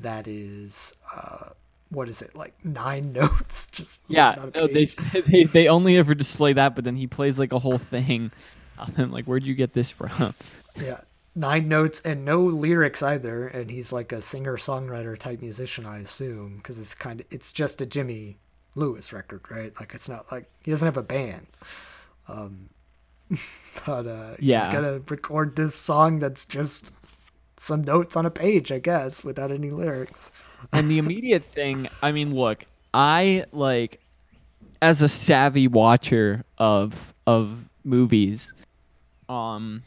[0.00, 1.50] that is uh
[1.90, 4.84] what is it like nine notes just yeah, on a no, they,
[5.28, 8.30] they they only ever display that, but then he plays like a whole thing.
[8.98, 10.34] I'm like, where'd you get this from?
[10.76, 11.00] yeah
[11.36, 15.98] nine notes and no lyrics either and he's like a singer songwriter type musician i
[15.98, 18.36] assume because it's kind of it's just a jimmy
[18.74, 19.72] lewis record right?
[19.78, 21.46] Like it's not like he doesn't have a band.
[22.28, 22.68] Um
[23.86, 24.58] but uh Yeah.
[24.58, 26.92] he's gonna record this song that's just
[27.56, 30.30] some notes on a page i guess without any lyrics.
[30.72, 34.00] And the immediate thing i mean look i like
[34.82, 38.52] as a savvy watcher of of movies
[39.28, 39.82] um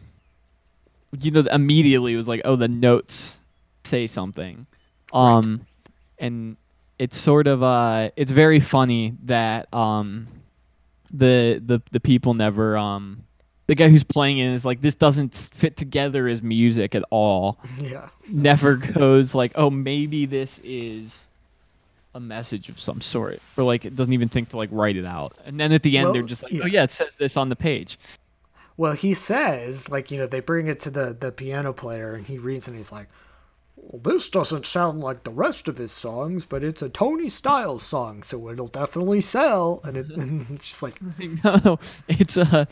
[1.19, 3.39] you know immediately it was like oh the notes
[3.83, 4.65] say something.
[5.13, 5.65] Um
[6.19, 6.57] and
[6.99, 10.27] it's sort of uh it's very funny that um
[11.11, 13.23] the the the people never um
[13.67, 17.57] the guy who's playing it is like this doesn't fit together as music at all
[17.81, 21.27] yeah never goes like, oh, maybe this is
[22.15, 25.05] a message of some sort, or like it doesn't even think to like write it
[25.05, 25.37] out.
[25.45, 26.63] And then at the end, Well, they're just like, yeah.
[26.63, 27.99] oh yeah, it says this on the page.
[28.75, 32.27] Well, he says, like, you know, they bring it to the, the piano player and
[32.27, 33.07] he reads and he's like,
[33.87, 37.83] well, this doesn't sound like the rest of his songs, but it's a Tony Styles
[37.83, 39.79] song, so it'll definitely sell.
[39.83, 42.67] And, it, and it's just like, no, it's a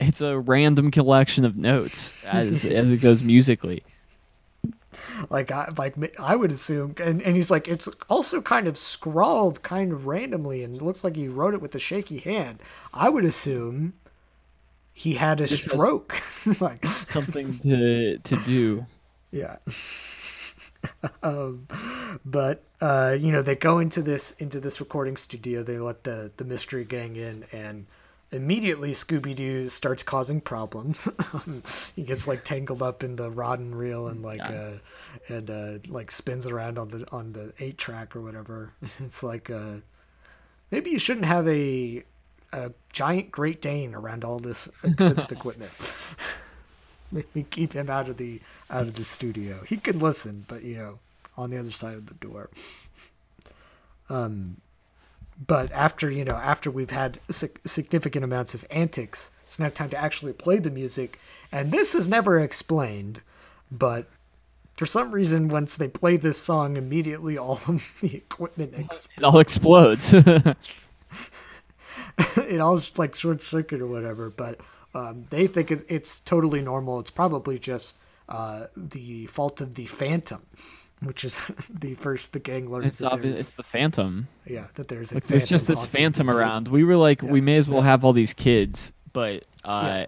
[0.00, 3.84] it's a random collection of notes as as it goes musically.
[5.30, 9.62] like I like I would assume, and, and he's like, it's also kind of scrawled
[9.62, 12.62] kind of randomly, and it looks like he wrote it with a shaky hand.
[12.92, 13.94] I would assume
[14.94, 16.22] he had a stroke,
[16.60, 18.86] like Something to to do.
[19.30, 19.56] yeah.
[21.22, 21.66] um,
[22.24, 25.62] but uh, you know, they go into this into this recording studio.
[25.62, 27.86] They let the the mystery gang in, and
[28.32, 31.08] immediately Scooby Doo starts causing problems.
[31.96, 34.72] he gets like tangled up in the rod and reel, and like uh,
[35.28, 38.72] and uh, like spins around on the on the eight track or whatever.
[39.00, 39.76] It's like uh,
[40.70, 42.04] maybe you shouldn't have a
[42.52, 45.72] a giant Great Dane around all this expensive equipment.
[47.34, 49.62] Maybe keep him out of the out of the studio.
[49.66, 50.98] He can listen, but you know,
[51.36, 52.48] on the other side of the door.
[54.08, 54.56] Um,
[55.46, 59.96] but after you know, after we've had significant amounts of antics, it's now time to
[59.96, 61.18] actually play the music,
[61.50, 63.20] and this is never explained,
[63.70, 64.08] but.
[64.74, 69.22] For some reason, once they play this song, immediately all of the equipment ex- It
[69.22, 70.14] all explodes.
[70.14, 70.56] it
[72.58, 74.30] all just like short circuit or whatever.
[74.30, 74.58] But
[74.94, 77.00] um, they think it's, totally normal.
[77.00, 77.96] It's probably just
[78.28, 80.42] uh, the fault of the Phantom,
[81.02, 81.38] which is
[81.70, 83.40] the first the gang learns it's obvious.
[83.40, 84.28] It's the Phantom.
[84.46, 86.68] yeah that there's a Like there's just this Phantom this- around.
[86.68, 90.06] We were like, we may as well have all these kids, but uh, Yeah.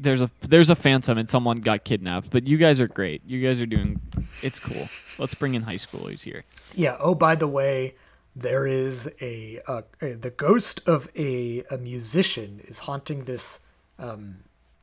[0.00, 2.30] there's a there's a Phantom and someone got kidnapped.
[2.30, 3.22] But you guys are great.
[3.26, 4.00] You guys are doing.
[4.42, 4.88] It's cool.
[5.18, 6.44] Let's bring in high schoolers here.
[6.74, 6.96] Yeah.
[7.00, 7.94] Oh, by the way,
[8.34, 13.60] there is a, uh, a the ghost of a a musician is haunting this
[13.98, 14.36] um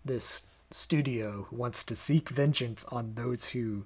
[0.05, 3.85] this studio who wants to seek vengeance on those who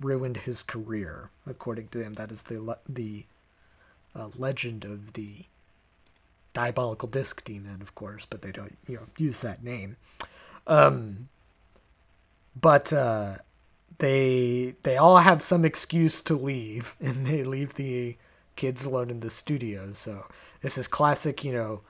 [0.00, 1.30] ruined his career.
[1.46, 3.26] According to him, that is the le- the
[4.14, 5.44] uh, legend of the
[6.54, 9.96] diabolical disc demon, of course, but they don't you know use that name.
[10.66, 11.28] Um,
[12.60, 13.36] but uh,
[13.98, 18.16] they they all have some excuse to leave and they leave the
[18.56, 20.26] kids alone in the studio so
[20.62, 21.80] this is classic you know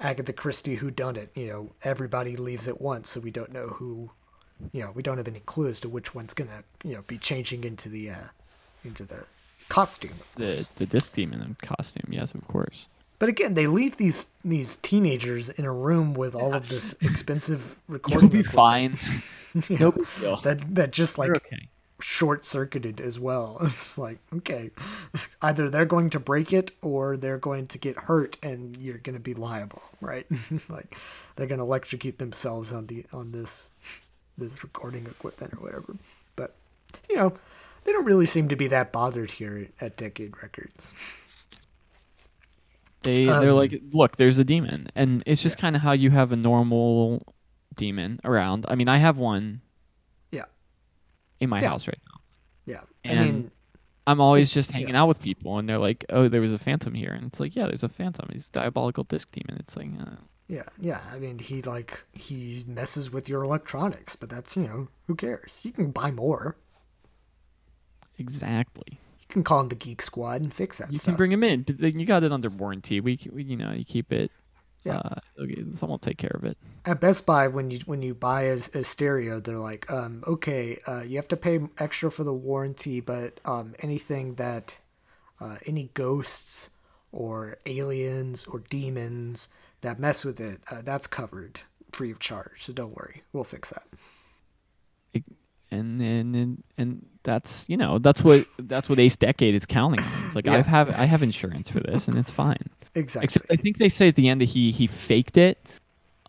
[0.00, 3.68] agatha christie who done it you know everybody leaves at once so we don't know
[3.68, 4.10] who
[4.72, 7.64] you know we don't have any clues to which one's gonna you know be changing
[7.64, 8.26] into the uh
[8.84, 9.24] into the
[9.68, 12.08] costume of The the disc demon costume.
[12.10, 12.88] Yes, of course.
[13.18, 17.76] but again they leave these these teenagers in a room with all of this expensive
[17.88, 18.98] recording You'll be equipment fine.
[19.80, 20.36] no big deal.
[20.42, 21.68] that that just like okay.
[22.04, 23.58] Short circuited as well.
[23.62, 24.70] It's like, okay,
[25.42, 29.16] either they're going to break it or they're going to get hurt and you're going
[29.16, 30.26] to be liable, right?
[30.68, 30.96] like
[31.36, 33.68] they're going to electrocute themselves on the on this
[34.38, 35.96] this recording equipment or whatever.
[36.36, 36.54] But
[37.08, 37.34] you know,
[37.84, 40.92] they don't really seem to be that bothered here at Decade Records.
[43.02, 46.10] They they're Um, like, look, there's a demon, and it's just kind of how you
[46.10, 47.34] have a normal
[47.76, 48.64] demon around.
[48.68, 49.63] I mean, I have one Yeah.
[51.44, 51.68] In my Yeah.
[51.68, 52.20] house right now.
[52.66, 52.82] Yeah.
[53.08, 53.50] I And mean,
[54.06, 55.02] I'm always just hanging yeah.
[55.02, 57.56] out with people, and they're like, "Oh, there was a phantom here," and it's like,
[57.56, 58.28] "Yeah, there's a phantom.
[58.32, 60.16] He's a diabolical disc demon." It's like, uh,
[60.48, 61.00] yeah, yeah.
[61.12, 65.60] I mean, he like he messes with your electronics, but that's, you know, who cares?
[65.64, 66.56] You can buy more.
[68.18, 69.00] exactly.
[69.20, 71.04] You can call him the Geek Squad and fix that You stuff.
[71.12, 73.00] can bring him in, you got it under warranty.
[73.00, 74.30] We, we you know, you keep it.
[74.84, 74.98] Yeah.
[74.98, 76.58] Uh, okay, someone will take care of it.
[76.84, 80.78] at Best Buy when you when you buy a, a stereo, they're like, um, okay,
[80.86, 84.78] uh, you have to pay extra for the warranty, but um, anything that
[85.40, 86.70] uh, any ghosts
[87.12, 89.48] or aliens or demons
[89.82, 91.60] that mess with it, uh, that's covered
[91.92, 92.62] free of charge.
[92.64, 93.86] So don't worry, we'll fix that.
[95.70, 100.04] and and and, and that's you know that's what that's what Ace Decade is counting
[100.04, 100.24] on.
[100.24, 100.58] It's like Yeah.
[100.58, 102.70] I have I have insurance for this and it's fine.
[102.94, 103.24] Exactly.
[103.24, 105.58] Except I think they say at the end that he he faked it,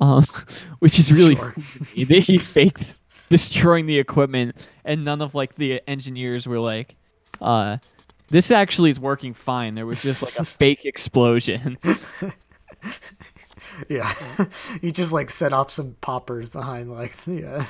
[0.02, 0.26] um,
[0.80, 1.54] which is really Sure.
[1.54, 2.20] funny.
[2.20, 2.98] He faked
[3.30, 6.96] destroying the equipment, and none of like the engineers were like,
[7.42, 7.78] uh.
[8.30, 9.76] This actually is working fine.
[9.76, 11.78] There was just like a fake explosion.
[13.90, 14.14] Yeah,
[14.82, 17.66] he just like set off some poppers behind like yeah,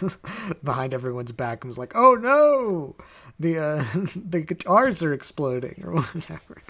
[0.64, 2.96] behind everyone's back and was like, "Oh no,
[3.40, 6.62] the uh, the guitars are exploding or whatever."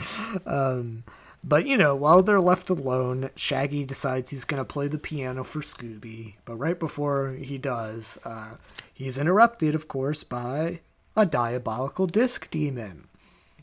[0.45, 1.03] Um,
[1.47, 5.62] but you know, while they're left alone, Shaggy decides he's gonna play the piano for
[5.62, 6.34] Scooby.
[6.43, 8.55] But right before he does, uh,
[8.93, 10.81] he's interrupted, of course, by
[11.15, 13.08] a diabolical disc demon.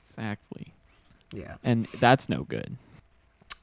[0.09, 0.73] exactly.
[1.33, 1.57] Yeah.
[1.65, 2.77] And that's no good.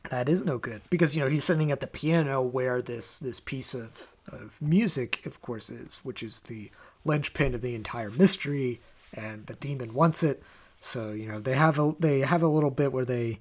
[0.09, 3.39] That is no good because you know he's sitting at the piano where this this
[3.39, 6.71] piece of, of music, of course, is, which is the
[7.05, 8.79] linchpin of the entire mystery.
[9.13, 10.43] and the demon wants it.
[10.79, 13.39] So you know they have a they have a little bit where they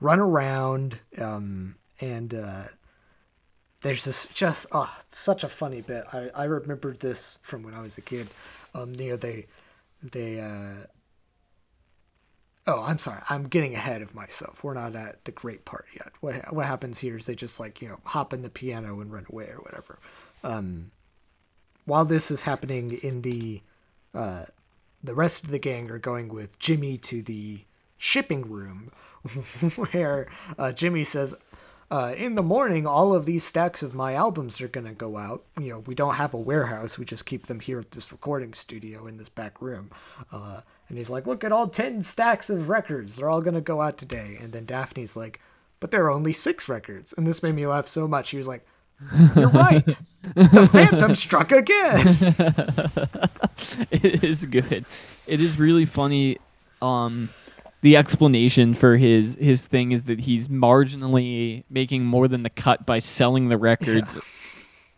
[0.00, 2.64] run around um, and uh,
[3.80, 6.04] there's this just oh such a funny bit.
[6.12, 8.28] I I remembered this from when I was a kid.
[8.74, 9.46] Um, you know they
[10.02, 10.86] they uh,
[12.68, 13.22] Oh, I'm sorry.
[13.30, 14.64] I'm getting ahead of myself.
[14.64, 16.12] We're not at the great part yet.
[16.20, 19.12] What what happens here is they just like you know hop in the piano and
[19.12, 19.98] run away or whatever.
[20.42, 20.90] Um,
[21.84, 23.62] while this is happening in the
[24.14, 24.46] uh,
[25.04, 27.64] the rest of the gang are going with Jimmy to the
[27.98, 28.90] shipping room,
[29.76, 31.34] where uh, Jimmy says,
[31.90, 35.44] uh, "In the morning, all of these stacks of my albums are gonna go out.
[35.60, 38.54] You know, we don't have a warehouse; we just keep them here at this recording
[38.54, 39.90] studio in this back room."
[40.32, 43.80] Uh, and he's like, "Look at all ten stacks of records; they're all gonna go
[43.80, 45.40] out today." And then Daphne's like,
[45.80, 48.30] "But there are only six records," and this made me laugh so much.
[48.30, 48.66] He was like.
[49.36, 49.84] You're right.
[50.34, 51.98] The Phantom struck again.
[53.90, 54.86] it is good.
[55.26, 56.38] It is really funny.
[56.80, 57.28] Um,
[57.86, 62.84] the explanation for his his thing is that he's marginally making more than the cut
[62.84, 64.18] by selling the records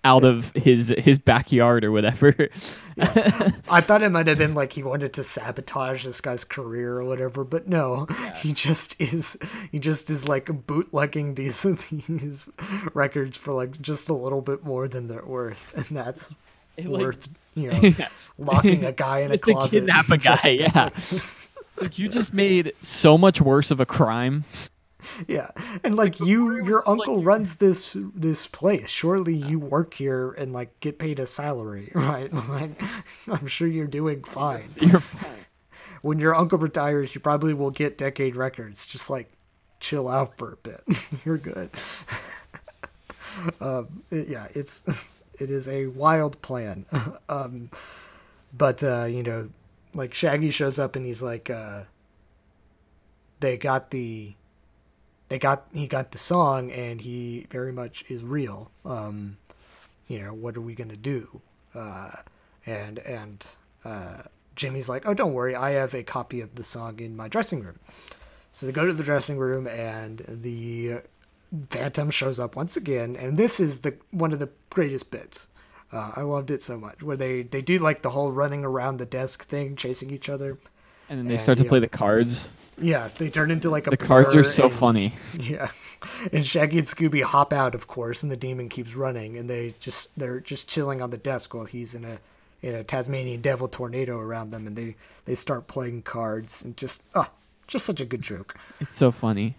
[0.04, 2.48] out of his his backyard or whatever.
[2.98, 7.04] I thought it might have been like he wanted to sabotage this guy's career or
[7.04, 9.36] whatever, but no, he just is.
[9.70, 11.62] He just is like bootlegging these
[12.08, 12.48] these
[12.94, 16.34] records for like just a little bit more than they're worth, and that's
[16.78, 17.92] like- worth you know
[18.38, 19.80] locking a guy in a closet.
[19.80, 20.88] kidnap a just- guy, yeah.
[20.96, 21.47] It's
[21.80, 24.44] like you just made so much worse of a crime.
[25.28, 25.50] yeah,
[25.84, 28.88] and like you, your uncle runs this this place.
[28.88, 32.32] Surely you work here and like get paid a salary, right?
[32.48, 32.80] Like,
[33.28, 34.68] I'm sure you're doing fine.
[34.80, 35.44] You're fine.
[36.02, 38.86] when your uncle retires, you probably will get decade records.
[38.86, 39.30] Just like
[39.80, 40.82] chill out for a bit.
[41.24, 41.70] You're good.
[43.60, 44.82] um, it- yeah, it's
[45.38, 46.84] it is a wild plan.
[47.28, 47.70] um,
[48.56, 49.48] but uh, you know,
[49.94, 51.84] like Shaggy shows up and he's like, uh,
[53.40, 54.34] they got the
[55.28, 58.70] they got he got the song and he very much is real.
[58.84, 59.36] Um,
[60.06, 61.40] you know, what are we gonna do?
[61.74, 62.10] Uh,
[62.66, 63.46] and and
[63.84, 64.22] uh,
[64.56, 67.62] Jimmy's like, oh, don't worry, I have a copy of the song in my dressing
[67.62, 67.78] room.
[68.52, 71.00] So they go to the dressing room and the
[71.70, 75.48] Phantom shows up once again, and this is the one of the greatest bits.
[75.92, 78.98] Uh, I loved it so much, where they they do like the whole running around
[78.98, 80.58] the desk thing, chasing each other.
[81.08, 82.50] And then they And, start to play know, the cards.
[82.76, 85.14] Yeah, they turn into like a The cards are so and- funny.
[85.38, 85.70] yeah.
[86.32, 89.74] And Shaggy and Scooby hop out, of course, and the demon keeps running, and they
[89.80, 92.18] just they're just chilling on the desk while he's in a
[92.60, 97.02] in a Tasmanian devil tornado around them, and they they start playing cards and just
[97.14, 97.30] ah,
[97.66, 98.54] just such a good joke.
[98.80, 99.56] It's so funny.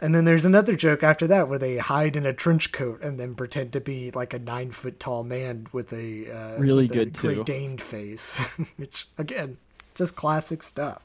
[0.00, 3.18] And then there's another joke after that where they hide in a trench coat and
[3.18, 6.90] then pretend to be like a nine foot tall man with a uh, Really with
[6.90, 7.34] a good, too.
[7.34, 8.38] Great Dane face,
[8.76, 9.56] which again,
[9.94, 11.02] just classic stuff,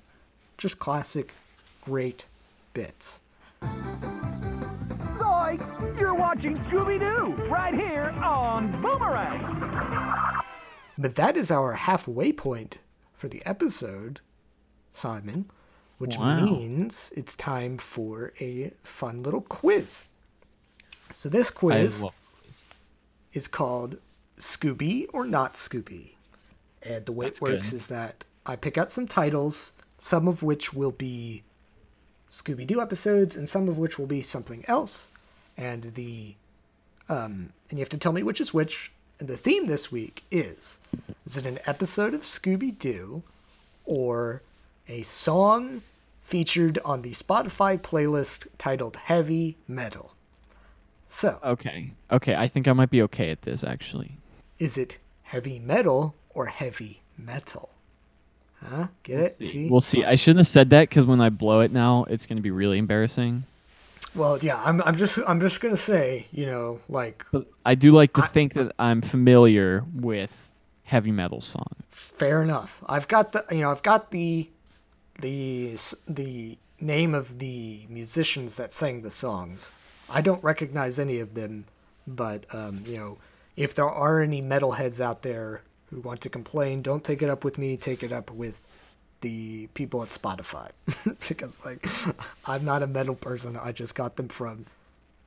[0.58, 1.32] just classic,
[1.86, 2.26] great
[2.74, 3.22] bits.
[5.18, 6.00] Zoinks!
[6.00, 9.42] You're watching Scooby Doo right here on Boomerang.
[10.98, 12.80] But that is our halfway point
[13.14, 14.22] for the episode,
[14.94, 15.46] Simon,
[16.00, 16.38] which Wow.
[16.44, 20.06] means it's time for a fun little quiz.
[21.14, 22.04] So this quiz
[23.34, 24.00] is called
[24.38, 26.14] Scooby or Not Scooby.
[26.82, 27.76] And the way That's it works good.
[27.76, 31.44] is that I pick out some titles, some of which will be
[32.32, 35.10] Scooby Doo episodes, and some of which will be something else.
[35.58, 36.36] And the
[37.10, 38.92] um, and you have to tell me which is which.
[39.20, 40.78] And the theme this week is:
[41.26, 43.24] is it an episode of Scooby Doo,
[43.84, 44.42] or
[44.90, 45.82] a song
[46.22, 50.14] featured on the Spotify playlist titled "Heavy Metal"?
[51.08, 51.92] So, Okay.
[52.12, 54.18] Okay, I think I might be okay at this actually.
[54.60, 57.70] is it heavy metal or heavy metal?
[58.64, 58.88] Huh?
[59.04, 59.44] Get it?
[59.44, 59.70] See?
[59.70, 60.04] We'll see.
[60.04, 62.52] I shouldn't have said that because when I blow it now, it's going to be
[62.52, 63.44] really embarrassing.
[64.16, 64.62] Well, yeah.
[64.66, 64.82] I'm.
[64.82, 65.18] I'm just.
[65.28, 66.26] I'm just gonna say.
[66.32, 70.32] You know, like But I do like to think that I'm familiar with
[70.84, 71.76] heavy metal songs.
[71.90, 72.84] fair enough.
[72.88, 73.46] I've got the.
[73.52, 74.50] You know, I've got the,
[75.22, 79.72] the the name of the musicians that sang the songs.
[80.10, 81.66] I don't recognize any of them,
[82.08, 83.18] but um, you know,
[83.56, 87.44] if there are any metalheads out there who want to complain, don't take it up
[87.44, 87.78] with me.
[87.78, 88.66] Take it up with
[89.22, 90.70] the people at Spotify
[91.28, 91.86] because like
[92.46, 93.58] I'm not a metal person.
[93.58, 94.66] I just got them from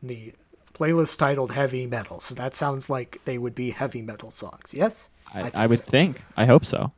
[0.03, 0.33] the
[0.73, 2.21] playlist titled heavy metal.
[2.21, 4.73] So that sounds like they would be heavy metal songs.
[4.75, 5.09] Yes?
[5.35, 5.85] I, think I, would so.
[5.85, 6.23] think.
[6.37, 6.93] I hope so.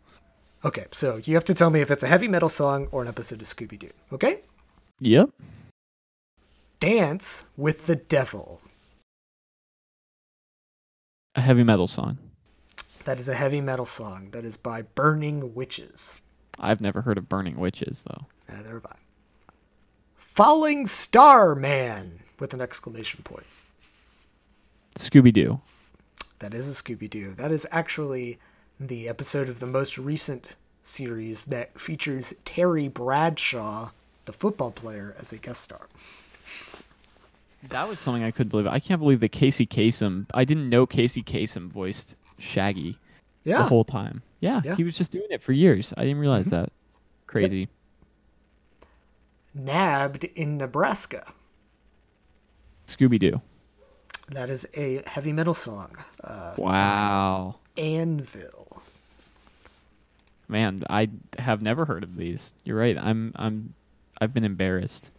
[0.64, 3.08] Okay, so you have to tell me if it's a heavy metal song or an
[3.08, 3.90] episode of Scooby Doo.
[4.12, 4.40] Okay?
[5.00, 5.30] Yep.
[6.80, 8.62] Dance with the Devil.
[11.34, 12.16] A heavy metal song.
[13.04, 16.14] That is a heavy metal song that is by Burning Witches.
[16.58, 18.26] I've never heard of burning witches though.
[18.48, 18.96] Neither have I.
[20.16, 23.46] Falling Star Man with an exclamation point.
[24.96, 25.60] Scooby Doo.
[26.38, 27.32] That is a Scooby Doo.
[27.32, 28.38] That is actually
[28.81, 33.91] the episode of the most recent series that features Terry Bradshaw,
[34.25, 35.87] the football player, as a guest star.
[37.70, 38.66] That was something I couldn't believe.
[38.66, 40.27] I can't believe that Casey Kasem.
[40.35, 42.99] I didn't know Casey Kasem voiced Shaggy
[43.45, 43.59] Yeah.
[43.59, 44.22] the whole time.
[44.41, 44.77] Yeah, Yeah.
[44.77, 45.95] he was just doing it for years.
[45.97, 46.70] I didn't realize that.
[47.27, 47.68] Crazy.
[49.55, 51.33] Nabbed in Nebraska.
[52.87, 53.41] Scooby Doo.
[54.29, 55.97] That is a heavy metal song.
[56.22, 57.57] Uh, Wow.
[57.79, 58.63] Anvil.
[60.55, 61.09] Man, I
[61.40, 62.52] have never heard of these.
[62.62, 62.96] You're right.
[62.96, 63.74] I'm I'm
[64.20, 65.11] I've been embarrassed.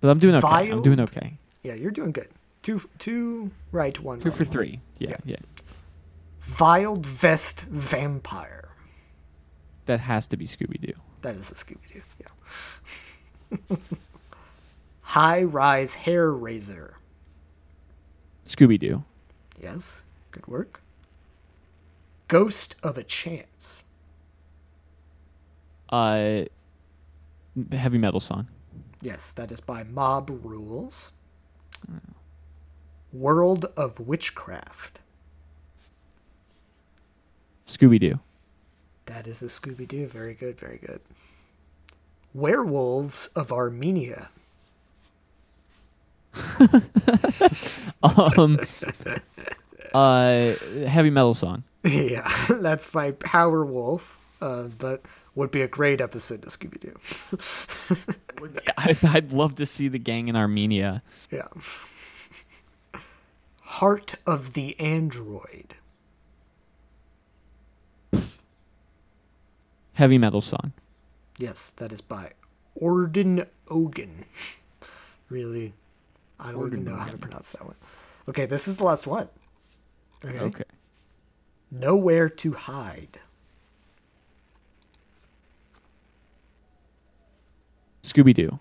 [0.00, 0.72] But I'm doing okay.
[0.72, 1.38] I'm doing okay.
[1.62, 2.26] Yeah, you're doing good.
[2.62, 4.38] Two, two right, one Two wrong.
[4.38, 4.80] for three.
[4.98, 5.16] Yeah, Yeah.
[5.24, 5.36] yeah.
[6.40, 8.68] Viled Vest Vampire.
[9.86, 10.94] That has to be Scooby Doo.
[11.22, 12.02] That is a Scooby Doo.
[13.70, 13.76] Yeah.
[15.02, 16.96] High Rise Hair Raiser.
[18.44, 19.04] Scooby Doo.
[19.62, 20.02] Yes,
[20.32, 20.82] good work.
[22.26, 23.84] Ghost of a Chance.
[25.90, 26.44] Uh
[27.72, 28.46] heavy metal song.
[29.02, 31.12] Yes, that is by Mob Rules.
[33.12, 35.00] World of Witchcraft.
[37.66, 38.18] Scooby Doo.
[39.06, 40.06] That is a Scooby Doo.
[40.06, 41.00] Very good, very good.
[42.34, 44.30] Werewolves of Armenia.
[48.02, 48.58] Um
[49.94, 50.52] uh
[50.86, 51.64] heavy metal song.
[51.84, 55.02] yeah, that's by Powerwolf, uh, but
[55.38, 56.98] would be a great episode of Scooby Doo.
[59.04, 61.00] I'd love to see the gang in Armenia.
[61.30, 61.46] yeah.
[63.62, 65.74] Heart of the Android.
[69.92, 70.72] Heavy metal song.
[71.38, 72.32] Yes, that is by
[72.74, 74.24] Orden Ogan.
[75.28, 75.72] really,
[76.40, 77.76] I don't even know how to pronounce that one.
[78.28, 79.28] Okay, this is the last one.
[80.24, 80.40] Okay.
[80.40, 80.64] Okay.
[81.70, 83.20] Nowhere to hide.
[88.12, 88.58] Scooby Doo.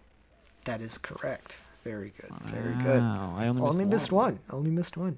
[0.66, 1.58] That is correct.
[1.84, 2.30] Very good.
[2.52, 3.00] Very good.
[3.02, 4.34] Wow, I only, Only missed one.
[4.34, 4.40] one.
[4.50, 5.18] Only missed one.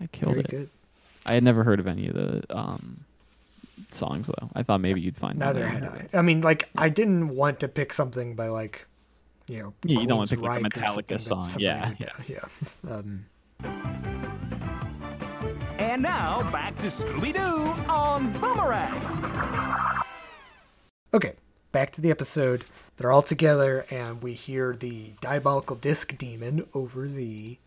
[0.00, 0.50] I killed Very it.
[0.50, 0.68] good.
[1.26, 3.00] I had never heard of any of the um
[3.90, 4.50] songs though.
[4.54, 6.06] I thought maybe you'd find them Neither had I.
[6.14, 8.86] I mean, like, I didn't want to pick something by like,
[9.48, 11.44] you know, Yeah, you don't want to Queensryche pick, like, a or Metallica something that
[11.50, 11.60] song.
[11.60, 12.40] Yeah, somebody- yeah,
[12.84, 12.90] yeah.
[12.96, 13.26] Um,
[15.78, 17.40] And now back to Scooby Doo
[17.90, 20.02] on Boomerang.
[21.12, 21.34] Okay,
[21.72, 22.64] back to the episode.
[22.96, 27.58] They're all together, and we hear the diabolical disc demon over the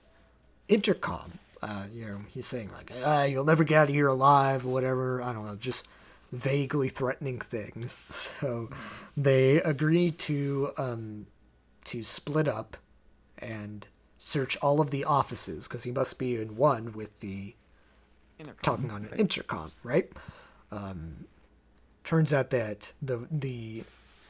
[0.67, 1.39] intercom.
[1.61, 4.69] Uh, you know, he's saying like, ah, "You'll never get out of here alive," or
[4.69, 5.21] whatever.
[5.21, 5.87] I don't know, just
[6.31, 7.95] vaguely threatening things.
[8.09, 8.69] So
[9.15, 11.27] they agree to um,
[11.85, 12.77] to split up
[13.39, 17.55] and search all of the offices because he must be in one with the
[18.61, 20.11] talking on an intercom, right?
[20.71, 21.25] Um,
[22.03, 23.83] turns out that the the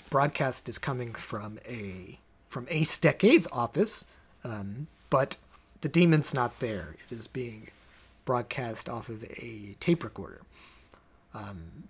[0.09, 4.05] broadcast is coming from a from Ace Decade's office,
[4.43, 5.37] um, but
[5.81, 6.95] the demon's not there.
[7.05, 7.69] It is being
[8.25, 10.41] broadcast off of a tape recorder.
[11.33, 11.83] Um,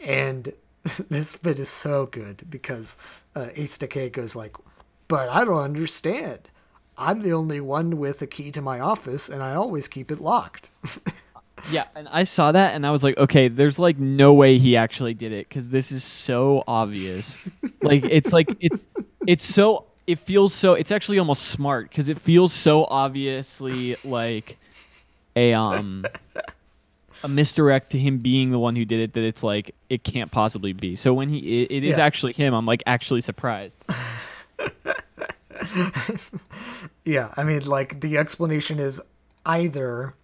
[0.00, 0.52] and
[1.08, 2.96] this bit is so good because
[3.34, 4.56] uh, Ace Decade goes like,
[5.08, 6.50] "But I don't understand.
[6.96, 10.20] I'm the only one with a key to my office, and I always keep it
[10.20, 10.70] locked."
[11.70, 14.76] Yeah, and I saw that and I was like, okay, there's like no way he
[14.76, 17.38] actually did it because this is so obvious.
[17.82, 18.84] like it's like it's
[19.26, 24.58] it's so it feels so it's actually almost smart because it feels so obviously like
[25.36, 26.04] a um
[27.22, 30.30] a misdirect to him being the one who did it that it's like it can't
[30.30, 30.94] possibly be.
[30.96, 32.04] So when he it, it is Yeah.
[32.04, 33.76] actually him, I'm like actually surprised.
[37.04, 39.00] Yeah, I mean, like the explanation is
[39.44, 40.14] either,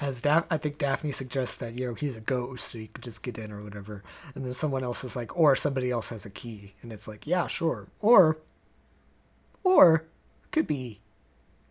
[0.00, 3.04] as Daph- I think Daphne suggests that you know he's a ghost, so you could
[3.04, 4.02] just get in or whatever,
[4.34, 7.26] and then someone else is like, or somebody else has a key, and it's like,
[7.26, 8.38] yeah, sure, or,
[9.64, 10.04] or
[10.50, 11.00] could be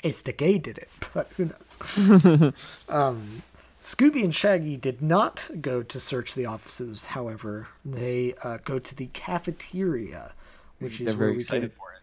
[0.03, 2.53] Ace Decade did it, but who knows?
[2.89, 3.43] um,
[3.81, 7.05] Scooby and Shaggy did not go to search the offices.
[7.05, 10.33] However, they uh, go to the cafeteria,
[10.79, 12.01] which is They're where very we excited get for it.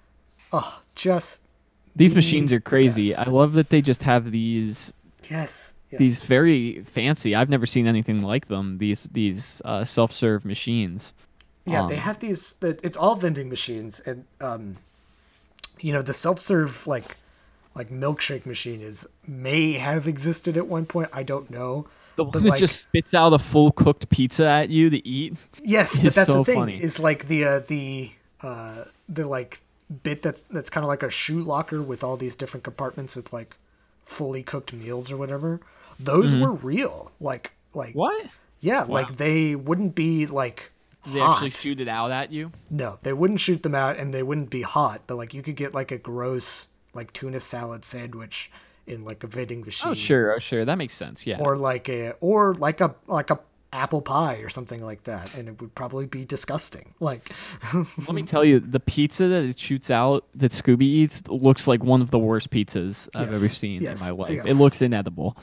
[0.52, 1.40] oh, just
[1.96, 3.12] These the machines are crazy.
[3.12, 3.14] best.
[3.14, 4.92] I love that they just have these
[5.30, 5.98] yes, yes.
[5.98, 7.34] these very fancy.
[7.34, 8.78] I've never seen anything like them.
[8.78, 11.14] These these uh, self-serve machines.
[11.64, 12.56] Yeah, they Um, have these.
[12.62, 14.76] It's all vending machines, and um,
[15.80, 17.16] you know, the self-serve like
[17.74, 21.08] like milkshake machine is may have existed at one point.
[21.12, 24.46] I don't know, The one But, that like- just spits out a full cooked pizza
[24.46, 25.34] at you to eat.
[25.62, 26.54] Yes, but that's so the thing.
[26.56, 26.82] funny.
[26.82, 28.10] Is like the uh, the
[28.42, 29.58] uh, the like
[30.02, 33.32] bit that's that's kind of like a shoe locker with all these different compartments with
[33.32, 33.56] like
[34.04, 35.60] fully cooked meals or whatever.
[35.98, 37.12] Those were real.
[37.20, 37.98] Like like Mm-hmm.
[37.98, 38.26] What?
[38.60, 40.72] yeah, like they wouldn't be like
[41.06, 41.34] They hot.
[41.34, 42.52] actually shoot it out at you?
[42.70, 45.56] No, they wouldn't shoot them out and they wouldn't be hot, but like you could
[45.56, 48.50] get like a gross like tuna salad sandwich
[48.86, 49.90] in like a vending machine.
[49.90, 51.26] Oh sure, oh sure, that makes sense.
[51.26, 51.38] Yeah.
[51.40, 53.38] Or like a or like a like a
[53.72, 56.94] apple pie or something like that and it would probably be disgusting.
[57.00, 57.30] Like
[57.74, 61.82] Let me tell you, the pizza that it shoots out that Scooby eats looks like
[61.84, 64.32] one of the worst pizzas I've Yes, ever seen yes, in my life.
[64.32, 64.46] yes.
[64.46, 65.36] It looks inedible.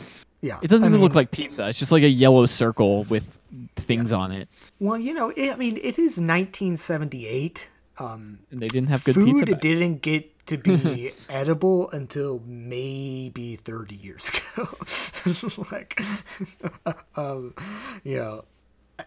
[0.44, 0.60] Yeah.
[0.62, 1.70] It doesn't I even look like pizza.
[1.70, 3.24] It's just like a yellow circle with
[3.78, 4.50] things on it.
[4.80, 7.70] Well, you know, it, I mean, it is 1978.
[7.98, 9.46] Um And they didn't have good food pizza.
[9.46, 15.66] back- didn't get to be edible until maybe 30 years ago.
[15.72, 16.02] like,
[17.16, 17.54] um,
[18.04, 18.44] you know,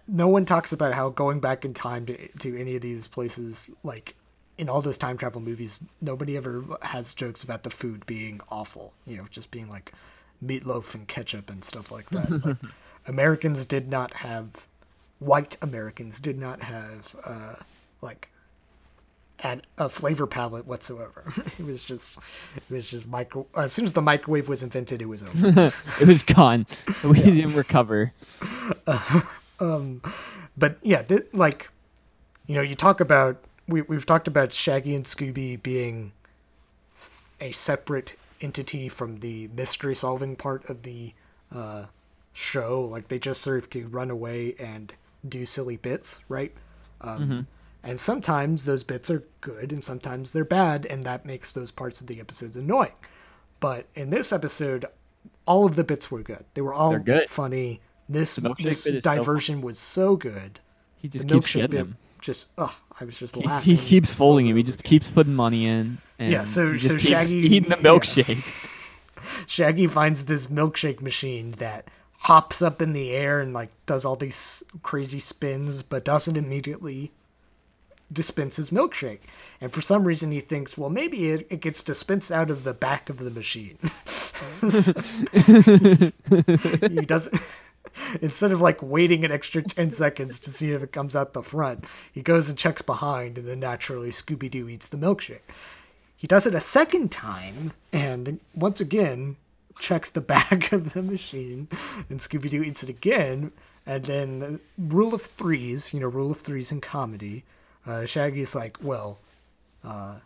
[0.08, 3.70] no one talks about how going back in time to, to any of these places,
[3.82, 4.16] like
[4.56, 8.94] in all those time travel movies, nobody ever has jokes about the food being awful,
[9.04, 9.92] you know, just being like
[10.44, 12.44] meatloaf and ketchup and stuff like that.
[12.44, 12.56] Like,
[13.06, 14.66] Americans did not have,
[15.18, 17.54] white Americans did not have, uh,
[18.02, 18.28] like,
[19.38, 21.32] had a flavor palette whatsoever.
[21.58, 22.18] It was just,
[22.56, 23.46] it was just micro.
[23.56, 25.72] As soon as the microwave was invented, it was over.
[26.00, 26.66] it was gone.
[27.02, 28.12] We didn't recover.
[29.58, 31.70] but yeah, th- like,
[32.46, 36.12] you know, you talk about we we've talked about Shaggy and Scooby being
[37.40, 41.12] a separate entity from the mystery solving part of the
[41.54, 41.86] uh,
[42.32, 42.84] show.
[42.84, 44.94] Like they just serve to run away and
[45.28, 46.52] do silly bits, right?
[47.00, 47.46] Um,
[47.82, 52.00] And sometimes those bits are good, and sometimes they're bad, and that makes those parts
[52.00, 52.90] of the episodes annoying.
[53.60, 54.86] But in this episode,
[55.46, 56.44] all of the bits were good.
[56.54, 57.30] They were all good.
[57.30, 57.80] funny.
[58.08, 60.58] This this is so diversion was so good.
[60.96, 61.96] He The just keeps milkshake getting bit him.
[62.20, 63.76] Just ugh, I was just He, laughing.
[63.76, 64.56] he keeps folding him.
[64.56, 65.98] He just keeps putting money in.
[66.18, 67.82] And Yeah, so- he so Shaggy- eating the yeah.
[67.82, 68.52] milkshake.
[69.46, 71.88] Shaggy finds this milkshake machine that
[72.18, 77.12] hops up in the air and like does all these crazy spins, but doesn't immediately
[78.12, 79.18] dispense his milkshake.
[79.60, 82.72] And for some reason, he thinks, well, maybe it, it gets dispensed out of the
[82.74, 83.78] back of the machine.
[86.90, 87.40] he doesn't.
[88.20, 91.42] Instead of like waiting an extra 10 seconds to see if it comes out the
[91.42, 95.40] front, he goes and checks behind, and then naturally Scooby Doo eats the milkshake.
[96.16, 99.36] He does it a second time, and once again
[99.78, 101.68] checks the back of the machine,
[102.08, 103.52] and Scooby Doo eats it again.
[103.88, 107.44] And then rule of threes, you know, rule of threes in comedy.
[107.86, 109.20] Uh, Shaggy's like, well,
[109.84, 110.18] uh,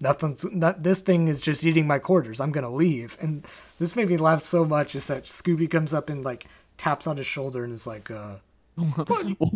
[0.00, 0.82] nothing's not.
[0.82, 2.40] This thing is just eating my quarters.
[2.40, 3.16] I'm gonna leave.
[3.20, 3.46] And
[3.78, 6.46] this made me laugh so much is that Scooby comes up and like
[6.82, 8.38] taps on his shoulder and is like, uh,
[8.74, 8.92] One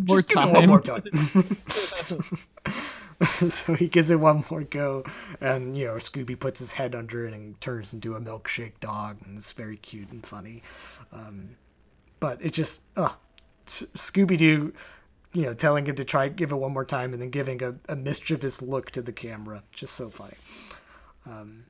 [0.05, 0.53] just more time.
[0.53, 1.03] one more time.
[3.49, 5.05] so he gives it one more go,
[5.41, 9.17] and you know Scooby puts his head under it and turns into a milkshake dog,
[9.25, 10.63] and it's very cute and funny.
[11.13, 11.57] Um,
[12.21, 13.15] but it just, uh,
[13.67, 14.73] Scooby Doo,
[15.33, 17.75] you know, telling him to try give it one more time, and then giving a,
[17.89, 20.37] a mischievous look to the camera, just so funny.
[21.25, 21.65] Um,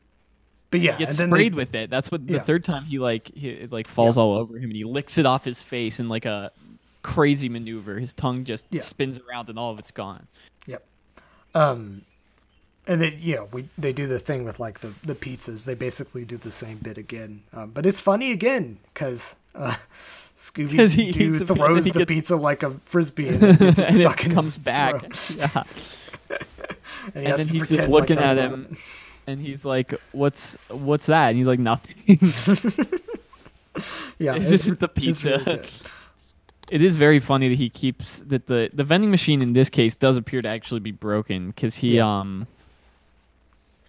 [0.71, 1.91] but yeah, gets and then they- sprayed with it.
[1.91, 2.41] That's what the Yeah.
[2.41, 5.27] third time he like he it, like falls all over him and he licks it
[5.27, 6.51] off his face in like a
[7.03, 7.99] crazy maneuver.
[7.99, 8.81] His tongue just Yeah.
[8.81, 10.27] spins around and all of it's gone.
[10.67, 10.85] Yep.
[11.55, 12.03] Um,
[12.87, 15.65] and then you know we they do the thing with like the the pizzas.
[15.67, 19.75] They basically do the same bit again, um, but it's funny again because uh,
[20.37, 23.43] Scooby he Doo eats the pi- throws he the gets- pizza like a frisbee and
[23.43, 25.13] it gets it and stuck it in comes his back.
[25.15, 25.37] throat.
[25.55, 25.63] Yeah.
[27.15, 28.77] and, and then he's just looking that at him.
[29.27, 31.97] And he's like, "What's what's that?" And he's like, "Nothing."
[34.19, 35.63] Yeah, it's just the it's really pizza.
[36.71, 39.95] it is very funny that he keeps that the the vending machine in this case
[39.95, 42.21] does appear to actually be broken because he Yeah.
[42.21, 42.47] um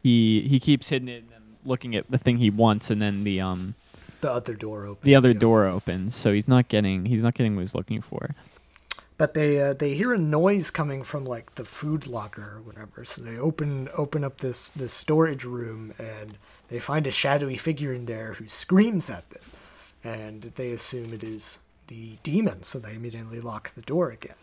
[0.04, 3.24] he he keeps hitting it and then looking at the thing he wants and then
[3.24, 3.76] the um
[4.22, 5.04] the other door opens.
[5.06, 5.40] the other yeah.
[5.40, 8.36] door opens so he's not getting he's not getting what he's looking for
[9.18, 13.04] but they uh, they hear a noise coming from like the food locker or whatever.
[13.04, 16.38] So they open open up this this storage room and
[16.70, 19.44] they find a shadowy figure in there who screams at them.
[20.04, 22.64] And they assume it is the demon.
[22.64, 24.36] So they immediately lock the door again.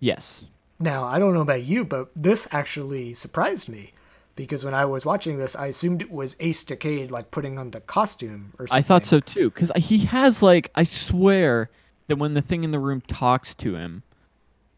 [0.00, 0.44] Yes.
[0.80, 3.92] Now i don't know about you but this actually surprised me
[4.36, 7.72] because when i was watching this i assumed it was ace decade like putting on
[7.72, 11.68] the costume or something i thought so too because he has like i swear
[12.08, 14.02] that when the thing in the room talks to him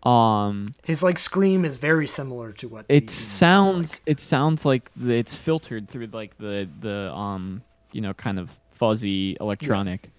[0.02, 4.02] um his like scream is very similar to what it demon sounds like.
[4.06, 7.62] it sounds like the, it's filtered through like the the um
[7.92, 10.10] you know kind of fuzzy electronic.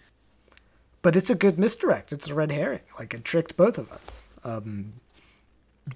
[1.01, 2.14] but it's a good misdirect.
[2.14, 2.84] It's a red herring.
[2.99, 4.93] Like it tricked both of us, um,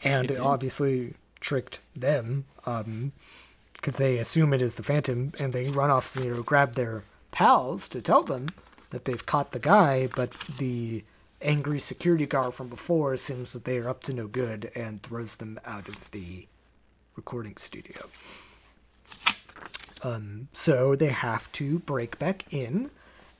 [0.04, 0.40] and it did.
[0.40, 6.24] obviously tricked them because they assume it is the Phantom, and they run off to
[6.24, 8.48] you know grab their pals to tell them
[8.96, 11.04] that they've caught the guy, but the
[11.42, 15.36] angry security guard from before assumes that they are up to no good and throws
[15.36, 16.48] them out of the
[17.18, 18.04] recording studio.
[20.02, 22.90] Um, so they have to break back in,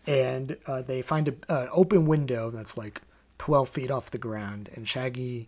[0.06, 3.02] and uh, they find an open window that's like
[3.38, 5.48] 12 feet off the ground, and Shaggy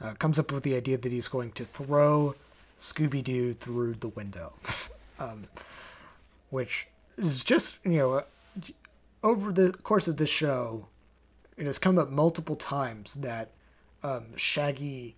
[0.00, 2.36] uh, comes up with the idea that he's going to throw
[2.78, 4.52] Scooby Doo through the window,
[5.18, 5.48] um,
[6.50, 6.86] which
[7.18, 8.22] is just, you know,
[9.22, 10.88] over the course of the show,
[11.56, 13.50] it has come up multiple times that
[14.02, 15.16] um, Shaggy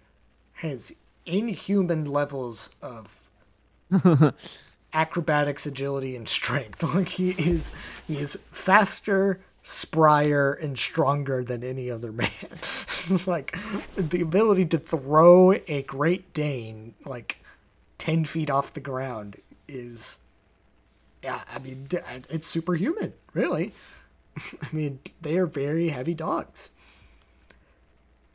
[0.55, 0.94] has
[1.24, 3.30] inhuman levels of
[4.92, 6.82] acrobatics, agility, and strength.
[6.94, 7.72] Like he is,
[8.07, 12.30] he is faster, sprier, and stronger than any other man.
[13.26, 13.57] like
[13.96, 17.38] the ability to throw a Great Dane like
[17.98, 19.36] ten feet off the ground
[19.68, 20.18] is,
[21.22, 21.88] yeah, I mean,
[22.30, 23.72] it's superhuman, really.
[24.62, 26.70] I mean, they are very heavy dogs.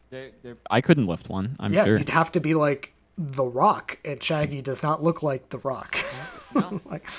[0.10, 1.56] They're, they're, I couldn't lift one.
[1.60, 1.98] I'm yeah, sure.
[1.98, 5.98] you'd have to be like the Rock, and Shaggy does not look like the Rock.
[6.86, 7.10] like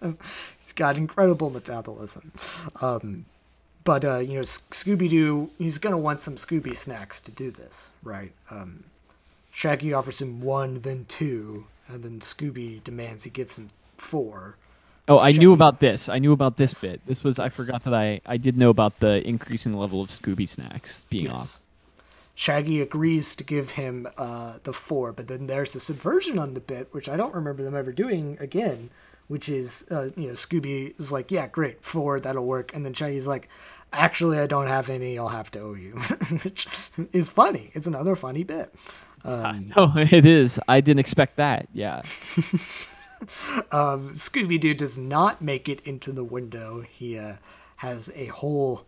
[0.58, 2.32] he's got incredible metabolism.
[2.80, 3.26] Um,
[3.84, 7.90] but uh, you know, Scooby Doo, he's gonna want some Scooby snacks to do this,
[8.02, 8.32] right?
[8.50, 8.84] Um,
[9.50, 14.56] Shaggy offers him one, then two, and then Scooby demands he gives him four.
[15.08, 16.08] Oh, I knew about this.
[16.08, 16.92] I knew about this Yes.
[16.92, 17.06] bit.
[17.06, 20.48] This was I forgot that I I did know about the increasing level of Scooby
[20.48, 21.60] snacks being off.
[22.34, 26.60] Shaggy agrees to give him uh, the four, but then there's a subversion on the
[26.60, 28.90] bit, which I don't remember them ever doing again,
[29.28, 32.74] which is, uh, you know, Scooby is like, yeah, great, four, that'll work.
[32.74, 33.48] And then Shaggy's like,
[33.90, 35.92] actually, I don't have any, I'll have to owe you,
[36.42, 36.66] which
[37.14, 37.70] is funny.
[37.72, 38.74] It's another funny bit.
[39.24, 40.60] Um, No, it is.
[40.68, 41.68] I didn't expect that.
[41.72, 42.02] Yeah.
[43.22, 46.82] Scooby Doo does not make it into the window.
[46.82, 47.36] He uh,
[47.76, 48.86] has a whole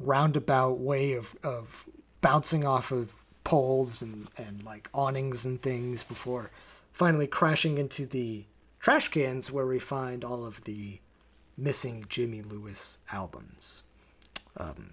[0.00, 1.88] roundabout way of, of
[2.20, 6.50] bouncing off of poles and, and like awnings and things before
[6.92, 8.44] finally crashing into the
[8.80, 11.00] trash cans where we find all of the
[11.56, 13.84] missing Jimmy Lewis albums.
[14.56, 14.90] Um,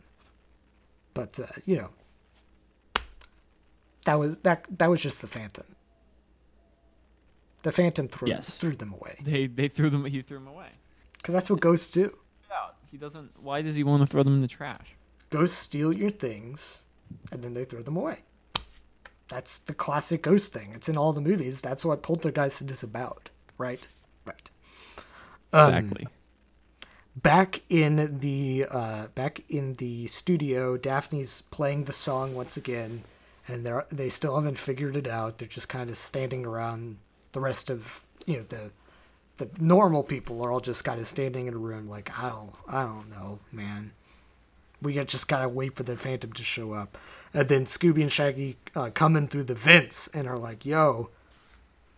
[1.14, 1.90] but uh, you know,
[4.06, 5.66] that was that that was just the Phantom.
[7.64, 8.52] The Phantom threw Yes.
[8.52, 10.06] threw them away They they threw them.
[10.06, 10.70] He threw them away.
[11.18, 12.18] because that's what ghosts do.
[12.92, 13.40] He doesn't.
[13.40, 14.96] Why does he want to throw them in the trash?
[15.30, 16.82] Ghosts steal your things,
[17.32, 18.24] and then they throw them away.
[19.28, 20.72] That's the classic ghost thing.
[20.74, 21.62] It's in all the movies.
[21.62, 23.30] That's what Poltergeist is about,
[23.60, 23.88] right?
[24.26, 24.50] Right.
[25.54, 26.08] Exactly.
[27.16, 33.04] Back in the uh, back in the studio, Daphne's playing the song once again,
[33.48, 35.38] and they they still haven't figured it out.
[35.38, 36.98] They're just kind of standing around.
[37.32, 38.72] The rest of you know the
[39.38, 42.54] the normal people are all just kind of standing in a room, like I don't
[42.68, 43.92] I don't know, man.
[44.82, 46.98] We got- just gotta wait for the Phantom to show up,
[47.34, 51.10] and then Scooby and Shaggy uh, come in through the vents and are like, "Yo,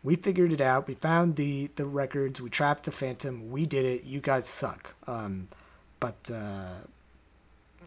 [0.04, 0.88] we figured it out.
[0.88, 2.42] We found the the records.
[2.42, 3.52] We trapped the Phantom.
[3.52, 4.04] We did it.
[4.04, 5.48] You guys suck." Um,
[6.00, 6.80] but uh,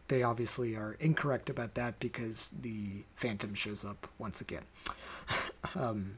[0.09, 4.63] they obviously are incorrect about that because the Phantom shows up once again.
[5.75, 6.17] um,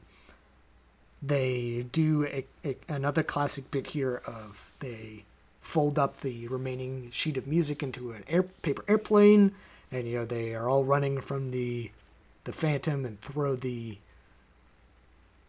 [1.21, 5.23] they do a, a, another classic bit here of they
[5.59, 9.53] fold up the remaining sheet of music into an air paper airplane,
[9.91, 11.91] and you know they are all running from the
[12.43, 13.97] the Phantom and throw the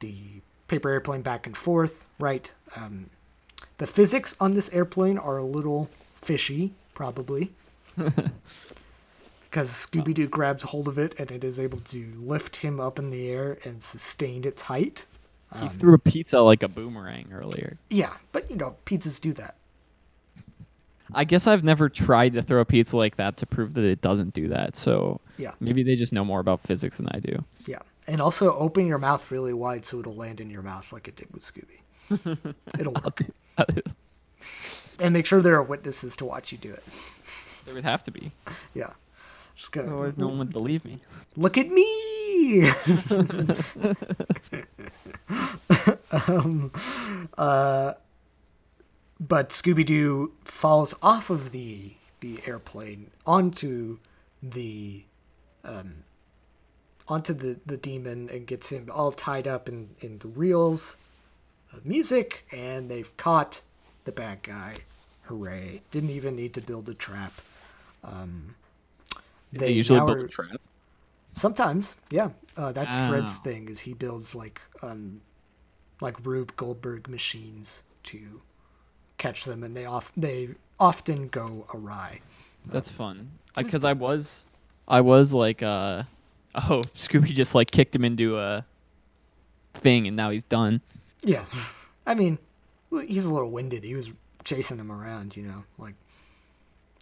[0.01, 2.07] the paper airplane back and forth.
[2.19, 2.53] Right.
[2.77, 3.11] Um,
[3.79, 5.89] the physics on this airplane are a little
[6.21, 7.53] fishy, probably.
[9.51, 12.99] Because Scooby Doo grabs hold of it and it is able to lift him up
[12.99, 15.07] in the air and sustain its height.
[15.55, 17.77] He um, threw a pizza like a boomerang earlier.
[17.91, 19.55] Yeah, but you know, pizzas do that.
[21.15, 24.03] I guess I've never tried to throw a pizza like that to prove that it
[24.03, 24.77] doesn't do that.
[24.77, 25.53] So Yeah.
[25.59, 27.43] maybe they just know more about physics than I do.
[27.67, 27.79] Yeah.
[28.07, 31.17] And also open your mouth really wide so it'll land in your mouth like it
[31.17, 31.81] did with Scooby.
[32.79, 33.23] It'll work.
[35.01, 36.83] And make sure there are witnesses to watch you do it.
[37.65, 38.33] there would have to be.
[38.75, 38.91] Yeah.
[39.55, 39.83] Just go.
[39.83, 40.99] Otherwise, no one would believe me.
[41.37, 41.87] Look at me.
[46.29, 46.73] um,
[47.37, 47.93] uh,
[49.21, 53.99] but Scooby Doo falls off of the the airplane onto
[54.43, 55.05] the
[55.65, 56.05] um,
[57.07, 60.97] onto the, the demon and gets him all tied up in, in the reels
[61.73, 63.61] of music, and they've caught
[64.05, 64.79] the bad guy.
[65.23, 65.81] Hooray!
[65.91, 67.33] Didn't even need to build a trap.
[68.05, 68.55] Um,
[69.53, 70.61] They, usually build are- a trap.
[71.39, 72.31] Sometimes, yeah.
[72.57, 73.69] Uh, that's Fred's thing.
[73.69, 75.21] Is he builds like um,
[76.01, 78.41] like Rube Goldberg machines to
[79.19, 80.49] catch them, and they off they
[80.81, 82.21] often go awry.
[82.67, 83.31] That's fun.
[83.57, 84.45] Because I was,
[84.87, 86.03] I was like, uh,
[86.55, 88.65] oh, Scooby just like kicked him into a
[89.75, 90.81] thing, and now he's done.
[91.23, 91.45] Yeah,
[92.07, 92.39] I mean,
[92.91, 93.85] he's a little winded.
[93.85, 94.13] He was
[94.45, 95.95] chasing him around, you know, like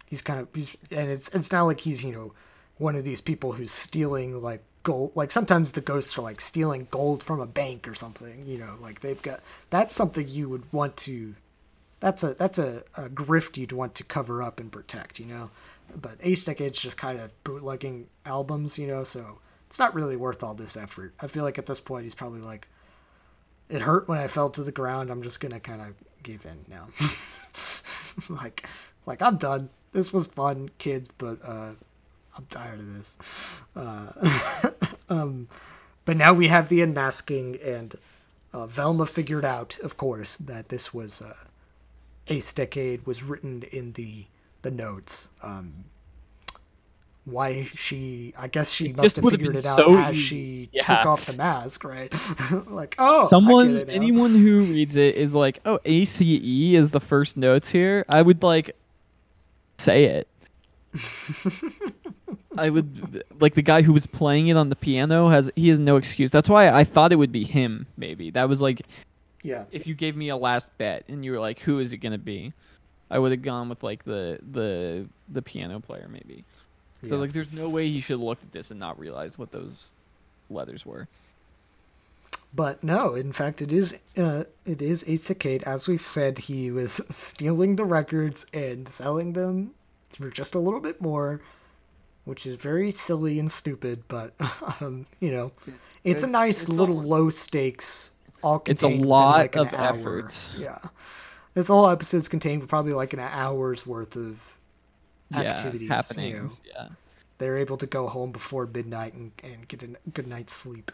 [0.05, 2.33] he's kind of, he's, and it's it's not like he's you know
[2.77, 5.11] one of these people who's stealing like gold.
[5.15, 8.75] Like sometimes the ghosts are like stealing gold from a bank or something, you know,
[8.79, 11.35] like they've got that's something you would want to.
[11.99, 15.49] That's a that's a, a grift you'd want to cover up and protect, you know.
[15.99, 20.43] But Ace Decade's just kind of bootlegging albums, you know, so it's not really worth
[20.43, 21.13] all this effort.
[21.19, 22.67] I feel like at this point he's probably like,
[23.69, 25.09] it hurt when I fell to the ground.
[25.09, 26.87] I'm just gonna kind of give in now.
[28.29, 28.67] like,
[29.05, 29.69] like I'm done.
[29.91, 31.71] This was fun, kids, but uh,
[32.37, 33.17] I'm tired of this.
[33.75, 34.71] Uh,
[35.09, 35.47] um,
[36.05, 37.95] but now we have the unmasking, and
[38.53, 41.33] uh, Velma figured out, of course, that this was uh,
[42.27, 44.25] Ace Decade was written in the
[44.61, 45.29] the notes.
[45.41, 45.85] Um,
[47.25, 48.33] why she?
[48.37, 50.81] I guess she must have figured it out so as she Yeah.
[50.81, 52.13] took off the mask, right?
[52.67, 57.69] like, oh, Someone, anyone who reads it is like, oh, ACE is the first notes
[57.69, 58.05] here.
[58.07, 58.75] I would like
[59.77, 60.27] say it.
[62.57, 65.79] I would like the guy who was playing it on the piano has he has
[65.79, 66.31] no excuse.
[66.31, 67.85] That's why I thought it would be him.
[67.97, 68.81] Maybe that was like
[69.43, 71.97] Yeah, if you gave me a last bet and you were like, who is it
[71.97, 72.53] gonna be?
[73.09, 76.43] I would have gone with like the the the piano player maybe.
[77.07, 77.21] So Yeah.
[77.21, 79.91] like, there's no way he should have looked at this and not realized what those
[80.49, 81.07] letters were.
[82.55, 85.63] But no, in fact, it is uh, it is Ace Decade.
[85.63, 89.71] As we've said, he was stealing the records and selling them
[90.09, 91.41] for just a little bit more,
[92.27, 94.03] which is very silly and stupid.
[94.07, 94.33] But
[94.81, 95.51] um, you know,
[96.03, 98.11] it's, a nice it's little all- low stakes.
[98.43, 99.97] All It's a lot like, of hour.
[99.97, 100.55] efforts.
[100.59, 100.77] Yeah,
[101.55, 104.53] this whole episode's contained for probably like an hour's worth of
[105.33, 105.89] activities.
[105.89, 106.51] yeah, You know.
[106.63, 106.87] Yeah.
[107.39, 110.91] They're able to go home before midnight and, and get a good night's sleep.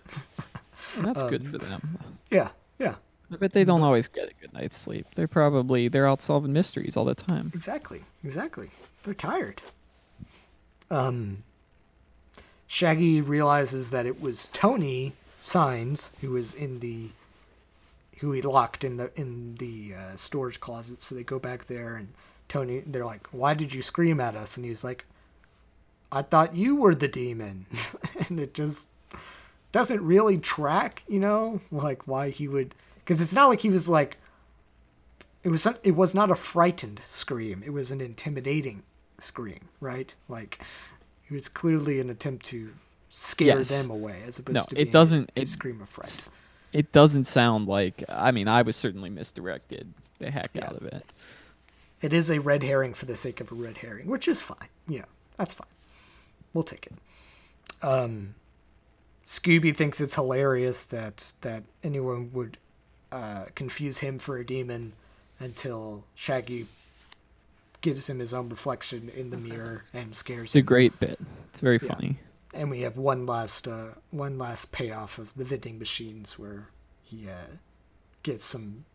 [0.98, 1.98] And that's good Um, for them.
[2.32, 2.96] yeah, yeah.
[3.32, 5.06] I bet they don't always get a good night's sleep.
[5.16, 7.52] They're probably they're out solving mysteries all the time.
[7.54, 8.70] Exactly, exactly.
[9.04, 9.62] They're tired.
[10.94, 11.44] Um,
[12.68, 17.10] Shaggy realizes that it was Tony Signs who was in the
[18.20, 21.02] who he locked in the in the uh, storage closet.
[21.02, 22.08] So they go back there and
[22.48, 25.06] Tony, they're like, "Why did you scream at us?" And he's like,
[26.12, 27.66] "I thought you were the demon,"
[28.30, 28.88] and it just
[29.72, 33.90] doesn't really track, you know, like why he would, because it's not like he was
[33.90, 34.18] like
[35.44, 38.84] it was it was not a frightened scream it was an intimidating
[39.20, 40.60] scream right like
[41.30, 42.70] it was clearly an attempt to
[43.10, 43.70] scare Yes.
[43.70, 46.28] them away as opposed No, to it doesn't- a, it- scream of fright
[46.74, 50.66] It doesn't sound like I mean, I was certainly misdirected the heck Yeah.
[50.66, 51.06] out of it.
[52.02, 54.70] it is a red herring for the sake of a red herring which is fine
[54.88, 55.06] yeah
[55.38, 55.68] that's fine
[56.54, 56.94] we'll take it
[57.86, 58.34] um
[59.26, 62.58] scooby thinks it's hilarious that that anyone would
[63.12, 64.92] uh, confuse him for a demon
[65.40, 66.66] until shaggy
[67.84, 71.20] gives him his own reflection in the mirror and scares It's a great bit.
[71.52, 71.94] It's very Yeah.
[71.94, 72.18] funny.
[72.56, 76.70] and we have one last uh, one last payoff of the vending machines where
[77.04, 77.58] he uh,
[78.24, 78.86] gets some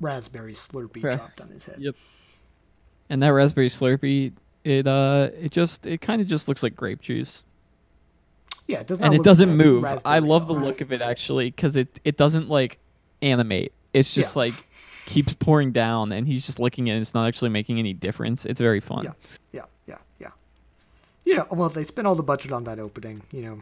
[0.00, 1.76] raspberry Slurpee Ra- dropped on his head.
[1.78, 1.94] Yep.
[3.10, 4.32] And that raspberry Slurpee,
[4.64, 7.44] it uh, it just it kind of just looks like grape juice,
[8.66, 9.06] Yeah, it does not.
[9.06, 9.84] and it doesn't like move.
[10.04, 12.78] I love the look of it actually because it it doesn't like
[13.22, 13.72] animate.
[13.92, 14.40] It's just Yeah.
[14.42, 14.54] like
[15.06, 17.00] keeps pouring down, and he's just looking at it.
[17.00, 18.44] It's not actually making any difference.
[18.44, 19.04] It's very fun.
[19.04, 19.12] Yeah,
[19.52, 20.30] yeah, yeah, yeah.
[21.24, 23.22] Yeah, well, they spent all the budget on that opening.
[23.32, 23.60] You know,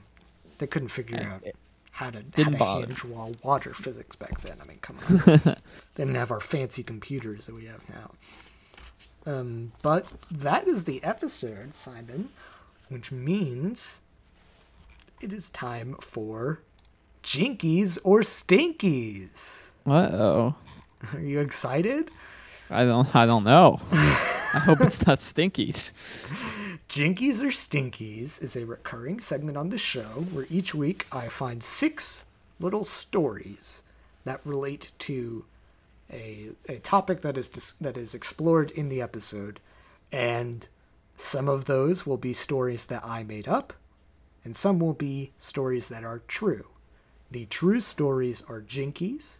[0.58, 1.56] they couldn't figure Yeah, out it
[1.92, 2.86] how to how didn't to bother.
[2.86, 4.56] hand draw water physics back then.
[4.62, 5.22] I mean, come on.
[5.94, 8.10] they didn't have our fancy computers that we have now.
[9.24, 12.30] Um, but that is the episode, Simon,
[12.88, 14.00] which means
[15.20, 16.60] it is time for
[17.22, 19.70] Jinkies or Stinkies.
[19.86, 20.54] Uh oh.
[21.14, 22.10] Are you excited?
[22.70, 23.14] I don't.
[23.14, 23.80] I don't know.
[23.92, 25.92] I hope it's not Stinkies.
[26.88, 31.62] Jinkies or Stinkies is a recurring segment on the show where each week I find
[31.62, 32.24] six
[32.60, 33.82] little stories
[34.24, 35.44] that relate to
[36.12, 39.60] a, a topic that is dis- that is explored in the episode,
[40.10, 40.68] and
[41.16, 43.72] some of those will be stories that I made up,
[44.44, 46.68] and some will be stories that are true.
[47.30, 49.38] The true stories are Jinkies,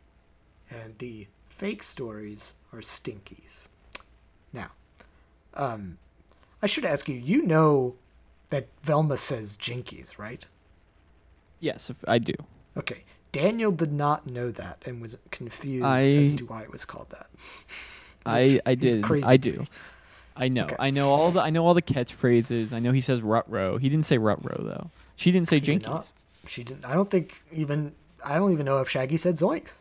[0.70, 1.26] and the
[1.62, 3.68] fake stories are Stinkies.
[4.52, 4.72] Now,
[5.54, 5.96] um,
[6.60, 7.14] I should ask you.
[7.14, 7.94] You know
[8.48, 10.44] that Velma says Jinkies, right?
[11.60, 12.34] Yes, I do.
[12.76, 13.04] Okay.
[13.30, 17.10] Daniel did not know that and was confused I- as to why it was called
[17.10, 17.28] that.
[18.26, 19.04] I I did.
[19.04, 19.52] crazy I do.
[19.60, 19.68] me.
[20.36, 20.64] I know.
[20.64, 20.76] Okay.
[20.80, 22.72] I know all the I know all the catchphrases.
[22.72, 23.76] I know he says rut row.
[23.78, 24.90] He didn't say rut row though.
[25.14, 25.84] She didn't say jinkies.
[25.84, 26.12] not.
[26.48, 26.84] She didn't.
[26.84, 27.92] I don't think even.
[28.24, 29.74] I don't even know if Shaggy said Zoinks.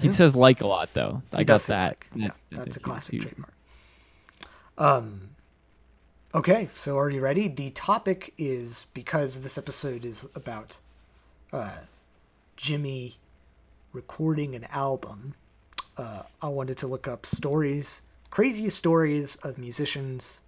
[0.00, 1.22] He says like a lot though.
[1.32, 1.88] I He got that.
[1.90, 2.06] like.
[2.14, 3.52] Yeah, That- that's a classic huge- trademark.
[4.78, 5.30] Um.
[6.34, 7.48] Okay, so are you ready?
[7.48, 10.78] The topic is because this episode is about
[11.50, 11.78] uh,
[12.56, 13.16] Jimmy
[13.94, 15.32] recording an album.
[15.96, 20.42] Uh, I wanted to look up stories, craziest stories of musicians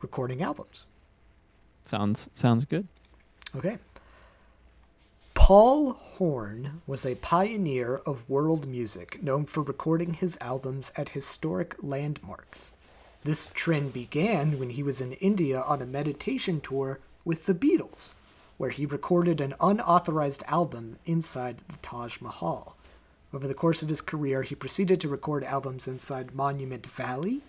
[0.00, 0.84] recording albums.
[1.82, 2.86] Sounds sounds good.
[3.56, 3.78] Okay.
[5.44, 11.74] Paul Horn was a pioneer of world music known for recording his albums at historic
[11.82, 12.72] landmarks.
[13.24, 18.12] This trend began when he was in India on a meditation tour with the Beatles,
[18.56, 22.76] where he recorded an unauthorized album inside the Taj Mahal.
[23.34, 27.40] Over the course of his career, he proceeded to record albums inside Monument Valley,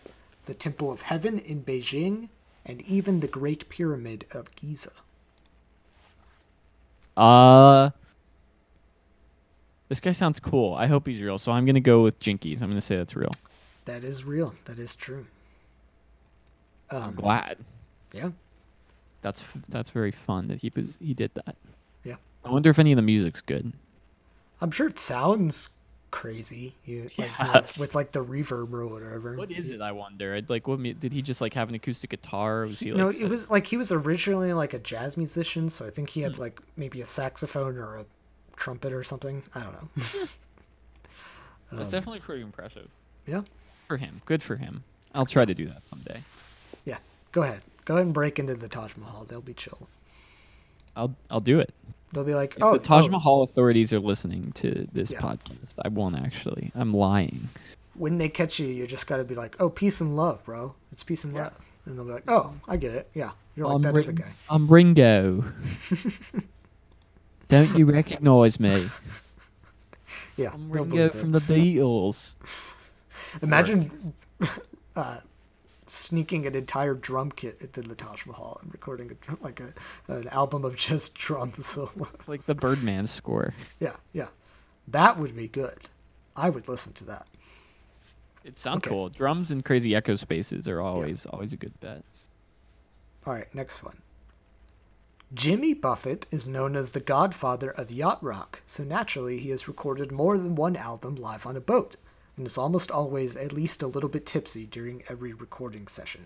[0.47, 2.29] the Temple of Heaven in Beijing,
[2.65, 4.93] and even the Great Pyramid of Giza.
[7.17, 7.89] Uh
[9.89, 10.73] This guy sounds cool.
[10.75, 11.37] I hope he's real.
[11.37, 12.61] So I'm gonna go with Jinkies.
[12.61, 13.31] I'm gonna say that's real.
[13.85, 14.53] That is real.
[14.65, 15.25] That is true.
[16.89, 17.57] I'm Um, glad.
[18.13, 18.29] yeah,
[19.21, 21.55] That's that's very fun that he was he did that.
[22.03, 22.15] yeah.
[22.45, 23.73] I wonder if any of the music's good.
[24.61, 25.69] I'm sure it sounds
[26.13, 26.75] crazy.
[26.85, 29.35] You, like, you know, with like the reverb or whatever.
[29.35, 29.81] What is it?
[29.81, 30.39] I wonder.
[30.47, 32.61] Like, what did he just like have an acoustic guitar?
[32.61, 32.97] Was he like?
[32.97, 36.21] no, it was like he was originally like a jazz musician, so I think he
[36.21, 36.29] Hmm.
[36.29, 38.05] had like maybe a saxophone or a
[38.55, 39.41] trumpet or something.
[39.55, 40.27] I don't know.
[41.71, 42.87] That's definitely pretty impressive
[43.25, 43.41] yeah,
[43.87, 44.21] for him.
[44.25, 44.83] Good for him.
[45.15, 46.21] I'll try to do that someday.
[46.85, 46.97] yeah.
[47.31, 47.61] Go ahead.
[47.85, 49.25] Go ahead and break into the Taj Mahal.
[49.25, 49.87] They'll be chill.
[50.95, 51.73] I'll I'll do it.
[52.13, 55.19] They'll be like, If oh, the Taj oh, Mahal authorities are listening to this Yeah.
[55.19, 56.71] podcast, I won't actually.
[56.75, 57.49] I'm lying.
[57.95, 60.73] when they catch you, you just got to be like, oh, peace and love, bro.
[60.91, 61.57] It's peace and love.
[61.85, 63.09] And they'll be like, oh, I get it.
[63.13, 64.33] Yeah, you're like I'm, that Ring- other guy.
[64.49, 65.43] I'm Ringo.
[67.49, 68.89] Don't you recognise me?
[70.37, 72.35] Yeah, I'm Ringo from the Beatles.
[73.41, 74.13] Imagine
[74.95, 75.17] uh,
[75.93, 79.73] sneaking an entire drum kit into the Taj Mahal and recording a, like a,
[80.07, 82.07] an album of just drum solo.
[82.27, 83.53] Like the Birdman score.
[83.79, 84.27] yeah, yeah,
[84.87, 85.77] that would be good.
[86.35, 87.27] I would listen to that.
[88.43, 88.89] It sounds Okay.
[88.89, 89.09] cool.
[89.09, 92.03] Drums and crazy echo spaces are always always a good bet.
[93.25, 93.97] All right, next one.
[95.33, 100.11] Jimmy Buffett is known as the godfather of yacht rock, so naturally he has recorded
[100.11, 101.95] more than one album live on a boat,
[102.37, 106.25] and is almost always at least a little bit tipsy during every recording session.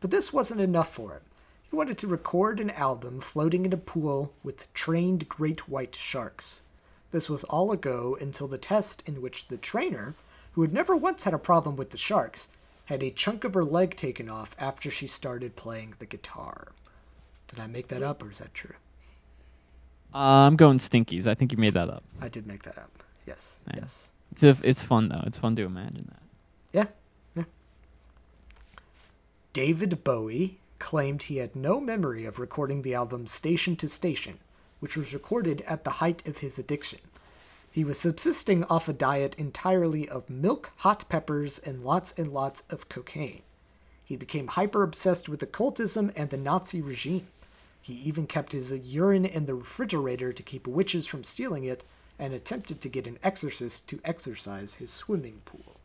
[0.00, 1.22] But this wasn't enough for him.
[1.68, 6.62] He wanted to record an album floating in a pool with trained great white sharks.
[7.12, 10.14] This was all a go until the test in which the trainer,
[10.52, 12.48] who had never once had a problem with the sharks,
[12.86, 16.72] had a chunk of her leg taken off after she started playing the guitar.
[17.48, 18.74] Did I make that up or is that true?
[20.12, 21.26] Uh, I'm going Stinkies.
[21.26, 22.02] I think you made that up.
[22.20, 22.90] I did make that up.
[23.26, 23.58] Yes.
[23.68, 23.80] Nice.
[23.80, 24.09] Yes.
[24.32, 25.22] It's if- it's fun though.
[25.26, 26.22] It's fun to imagine that.
[26.72, 26.86] Yeah.
[27.34, 27.44] Yeah.
[29.52, 34.38] David Bowie claimed he had no memory of recording the album Station to Station,
[34.78, 37.00] which was recorded at the height of his addiction.
[37.70, 42.62] He was subsisting off a diet entirely of milk, hot peppers, and lots and lots
[42.70, 43.42] of cocaine.
[44.04, 47.28] He became hyper obsessed with occultism and the Nazi regime.
[47.80, 51.84] He even kept his urine in the refrigerator to keep witches from stealing it,
[52.20, 55.80] and attempted to get an exorcist to exorcise his swimming pool.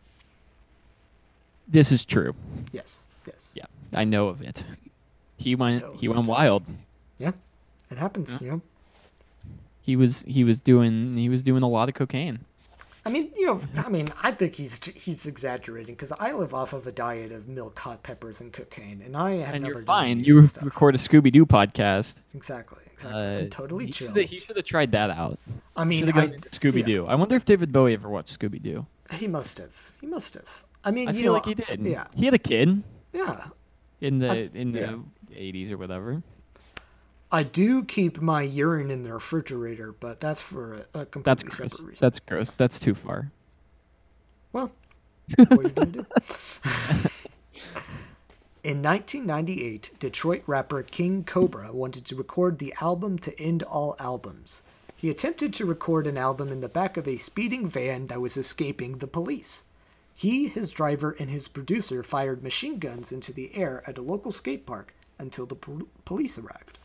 [1.67, 2.35] This is true.
[2.71, 3.53] Yes, yes.
[3.55, 4.63] Yeah, I know of it.
[5.37, 6.63] He went he went wild.
[7.17, 7.31] Yeah,
[7.89, 8.61] it happens, you know.
[9.81, 12.39] He was he was doing he was doing a lot of cocaine.
[13.07, 16.73] I mean, you know, I mean, I think he's he's exaggerating because I live off
[16.73, 19.81] of a diet of milk, hot peppers, and cocaine, and I have And never you're
[19.83, 20.23] done fine.
[20.23, 20.65] You stuff.
[20.65, 22.23] record a Scooby Doo podcast.
[22.33, 23.21] exactly, exactly.
[23.21, 24.07] Uh, I'm totally he chill.
[24.07, 25.37] shoulda- He should have tried that out.
[25.75, 27.05] I mean, Should have Scooby Doo.
[27.05, 28.87] I wonder if David Bowie ever watched Scooby Doo.
[29.13, 29.91] he must have.
[30.01, 30.63] He must have.
[30.83, 31.85] I mean, I feel know, like he did.
[31.85, 32.81] Yeah, He had a kid
[33.13, 33.45] yeah.
[34.01, 34.95] in the I- in the yeah.
[35.37, 36.23] 80s or whatever.
[37.35, 41.43] I do keep my urine in the refrigerator, but that's for a, a That's completely
[41.43, 41.57] gross.
[41.57, 41.97] separate reason.
[41.99, 42.51] That's gross.
[42.55, 43.29] That's too far.
[44.53, 44.71] Well,
[45.35, 46.05] what are you gonna do?
[48.63, 54.63] In 1998, Detroit rapper King Cobra wanted to record the album to end all albums.
[54.95, 58.37] He attempted to record an album in the back of a speeding van that was
[58.37, 59.63] escaping the police.
[60.13, 64.31] He, his driver, and his producer fired machine guns into the air at a local
[64.31, 66.79] skate park until the pol- police arrived.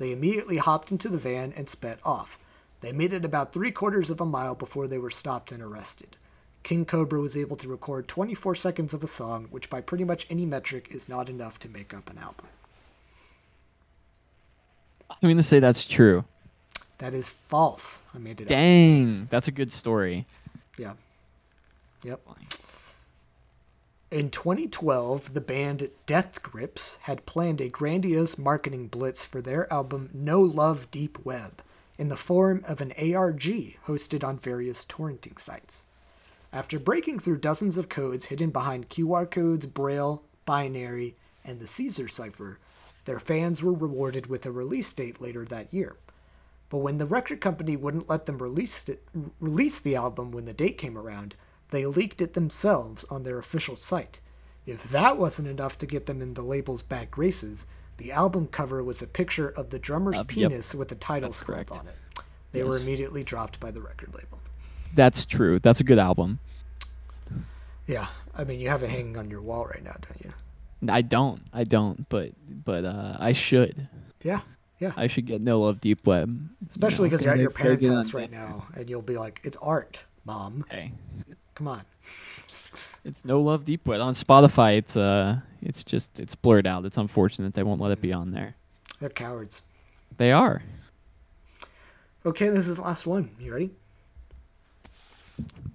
[0.00, 2.38] They immediately hopped into the van and sped off.
[2.80, 6.16] They made it about three quarters of a mile before they were stopped and arrested.
[6.62, 10.26] King Cobra was able to record 24 seconds of a song, which by pretty much
[10.30, 12.46] any metric is not enough to make up an album.
[15.10, 16.24] I'm gonna say that's true.
[16.96, 18.00] That is false.
[18.14, 18.48] I made it up.
[18.48, 20.26] Dang, that's a good story.
[20.78, 20.94] Yeah.
[22.04, 22.20] Yep.
[24.10, 30.10] In 2012, the band Death Grips had planned a grandiose marketing blitz for their album
[30.12, 31.62] No Love Deep Web
[31.96, 33.44] in the form of an ARG
[33.86, 35.86] hosted on various torrenting sites.
[36.52, 42.08] After breaking through dozens of codes hidden behind QR codes, Braille, binary, and the Caesar
[42.08, 42.58] cipher,
[43.04, 45.98] their fans were rewarded with a release date later that year.
[46.68, 49.04] But when the record company wouldn't let them release it,
[49.38, 51.36] release the album when the date came around,
[51.70, 54.20] they leaked it themselves on their official site.
[54.66, 57.66] If that wasn't enough to get them in the label's bad graces,
[57.96, 60.28] the album cover was a picture of the drummer's Uh, yep.
[60.28, 61.80] penis with the title That's scrawled correct.
[61.80, 61.96] on it.
[62.52, 64.38] They were immediately dropped by the record label.
[64.94, 65.58] That's true.
[65.60, 66.38] That's a good album.
[67.86, 70.30] Yeah, I mean, you have it hanging on your wall right now, don't you?
[70.88, 71.42] I don't.
[71.52, 72.08] I don't.
[72.08, 72.32] But
[72.64, 73.88] but uh, I should.
[74.22, 74.40] Yeah,
[74.78, 74.92] yeah.
[74.96, 76.48] I should get No Love Deep Web.
[76.68, 79.40] Especially you know, because you're at your parents' house right now, and you'll be like,
[79.44, 80.64] "It's art, mom.
[80.70, 80.92] Hey,
[81.60, 81.82] Come on."
[83.04, 84.78] it's No Love Deep Web on Spotify.
[84.78, 86.86] It's uh, it's just it's blurred out.
[86.86, 88.54] It's unfortunate they won't let it be on there.
[88.98, 89.60] They're cowards.
[90.16, 90.62] They are.
[92.24, 93.28] Okay, this is the last one.
[93.38, 93.70] You ready?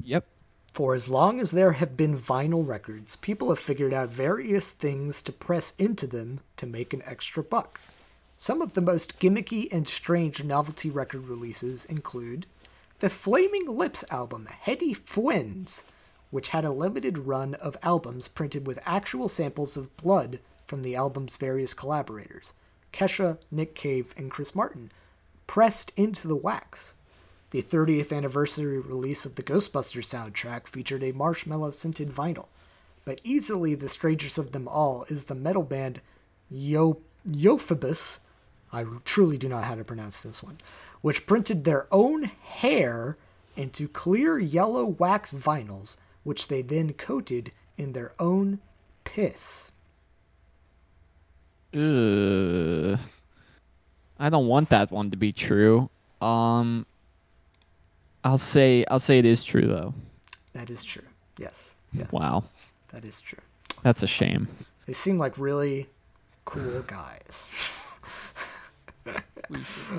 [0.03, 0.25] Yep.
[0.73, 5.21] For as long as there have been vinyl records, people have figured out various things
[5.21, 7.79] to press into them to make an extra buck.
[8.37, 12.47] Some of the most gimmicky and strange novelty record releases include
[12.99, 15.83] the Flaming Lips album Heady Fwends,
[16.31, 20.95] which had a limited run of albums printed with actual samples of blood from the
[20.95, 22.53] album's various collaborators
[22.93, 24.93] Kesha, Nick Cave, and Chris Martin,
[25.45, 26.93] pressed into the wax.
[27.51, 32.47] The 30th anniversary release of the Ghostbusters soundtrack featured a marshmallow scented vinyl,
[33.03, 36.01] but easily the strangest of them all is the metal band
[36.49, 38.19] Yo- Euphoebus.
[38.71, 40.59] I truly do not know how to pronounce this one,
[41.05, 43.15] which printed their own hair
[43.55, 48.57] into clear yellow wax vinyls, which they then coated in their own
[49.03, 49.71] piss.
[51.75, 52.97] Ugh.
[54.17, 55.91] I don't want that one to be true.
[56.21, 56.87] Um.
[58.23, 59.93] I'll say I'll say it is true though.
[60.53, 61.05] That is true.
[61.37, 61.75] Yes.
[61.93, 62.11] Yes.
[62.11, 62.45] Wow,
[62.89, 63.43] That is true.
[63.83, 64.47] that's a shame.
[64.87, 65.87] They seem like really
[66.45, 67.47] cool guys.
[69.05, 69.13] Uh,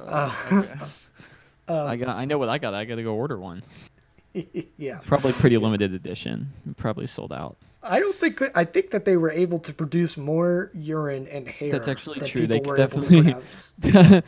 [0.06, 0.32] uh,
[1.68, 2.74] uh, I got I know what I got.
[2.74, 3.62] I got to go order one.
[4.76, 5.00] yeah.
[5.06, 6.52] Probably pretty limited edition.
[6.76, 7.56] Probably sold out.
[7.82, 11.46] I don't think that I think that they were able to produce more urine and
[11.46, 11.70] hair.
[11.70, 12.46] That's actually than true.
[12.46, 13.22] They People could able to
[13.80, 14.22] definitely-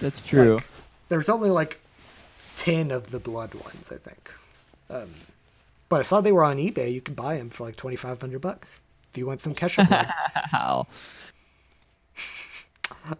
[0.00, 0.56] That's true.
[0.56, 0.64] Like,
[1.08, 1.80] There's only like
[2.56, 4.30] ten of the blood ones, I think.
[4.90, 5.10] Um,
[5.88, 6.92] but I saw they were on eBay.
[6.92, 9.88] You could buy them for like twenty five hundred bucks if you want some Kesha
[9.88, 10.06] blood.
[10.34, 10.86] How?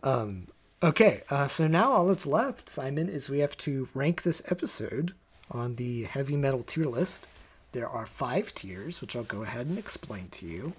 [0.02, 0.46] Um,
[0.80, 5.12] Okay, uh, so now all that's left, Simon, is we have to rank this episode
[5.50, 7.26] on the Heavy Meddle tier list.
[7.72, 10.74] There are five tiers, which I'll go ahead and explain to you.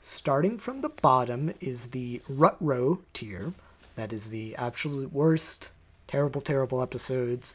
[0.00, 3.52] Starting from the bottom is the Rut Row tier.
[3.94, 5.70] That is the absolute worst,
[6.08, 7.54] terrible, terrible episodes.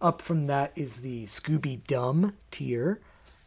[0.00, 2.98] Up from that is the Scooby Dumb tier,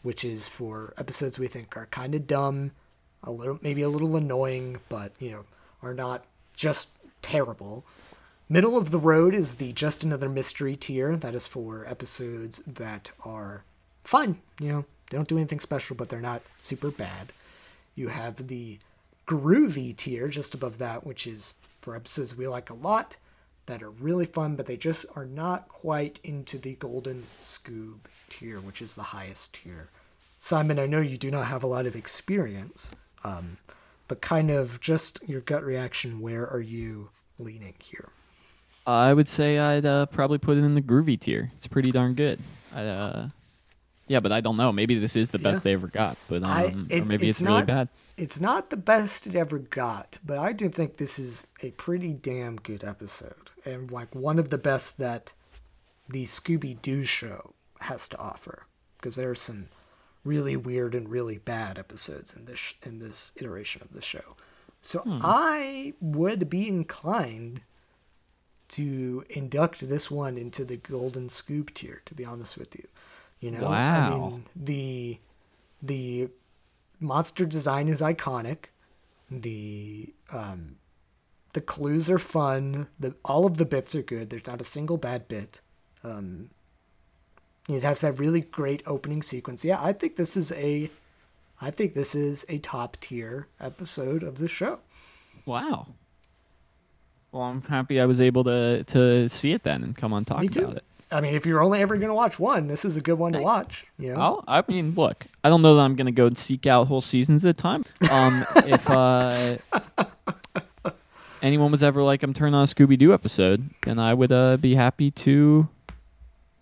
[0.03, 2.71] which is for episodes we think are kind of dumb,
[3.23, 5.43] a little maybe a little annoying, but you know
[5.81, 6.23] are not
[6.53, 6.88] just
[7.24, 7.84] terrible.
[8.47, 11.17] Middle of the road is the Just Another Mystery tier.
[11.17, 13.63] That is for episodes that are
[14.03, 14.39] fun.
[14.59, 17.34] You know, they don't do anything special, but they're not super bad.
[17.95, 18.78] You have the
[19.26, 23.17] Groovy tier just above that, which is for episodes we like a lot
[23.65, 27.99] that are really fun, but they just are not quite into the Golden Scoob
[28.30, 29.89] tier, which is the highest tier.
[30.38, 32.93] Simon, I know you do not have a lot of experience,
[33.24, 33.57] um,
[34.14, 36.22] but kind of just your gut reaction.
[36.22, 37.09] Where are you
[37.39, 38.09] leaning here?
[38.86, 41.49] I would say I'd uh, probably put it in the groovy tier.
[41.57, 42.39] It's pretty darn good.
[42.76, 43.30] I, uh,
[44.07, 44.72] yeah, but I don't know.
[44.72, 45.53] Maybe this is the Yeah.
[45.53, 47.89] best they ever got, but um, I- or maybe it's it's, really bad.
[48.16, 52.14] It's not the best it ever got, but I do think this is a pretty
[52.14, 55.34] damn good episode, and like one of the best that
[56.07, 58.68] the Scooby Doo show has to offer.
[58.97, 59.70] Because there are some
[60.24, 64.36] really weird and really bad episodes in this in this iteration of the show.
[64.82, 67.61] So I would be inclined
[68.69, 72.01] to induct this one into the Golden Scoob tier.
[72.05, 72.88] To be honest with you,
[73.39, 75.19] you know, I mean the
[75.82, 76.30] the
[76.99, 78.65] monster design is iconic.
[79.30, 80.78] The um,
[81.53, 82.88] the clues are fun.
[82.99, 84.30] The all of the bits are good.
[84.30, 85.61] There's not a single bad bit.
[86.03, 86.49] Um,
[87.70, 89.64] it has that really great opening sequence.
[89.64, 90.89] Yeah, I think this is a,
[91.61, 94.80] I think this is a top tier episode of the show.
[95.45, 95.88] Wow.
[97.32, 100.43] Well, I'm happy I was able to to see it then and come on talk
[100.43, 100.84] about it.
[101.11, 103.34] I mean, if you're only ever going to watch one, this is a good one
[103.34, 103.86] to watch.
[103.99, 104.20] You know?
[104.20, 107.01] I'll, I mean, look, I don't know that I'm gonna go and seek out whole
[107.01, 107.86] seasons at a time.
[108.11, 109.57] Um, if uh,
[111.41, 114.57] anyone was ever like, I'm turning on a Scooby Doo episode, then I would uh,
[114.57, 115.68] be happy to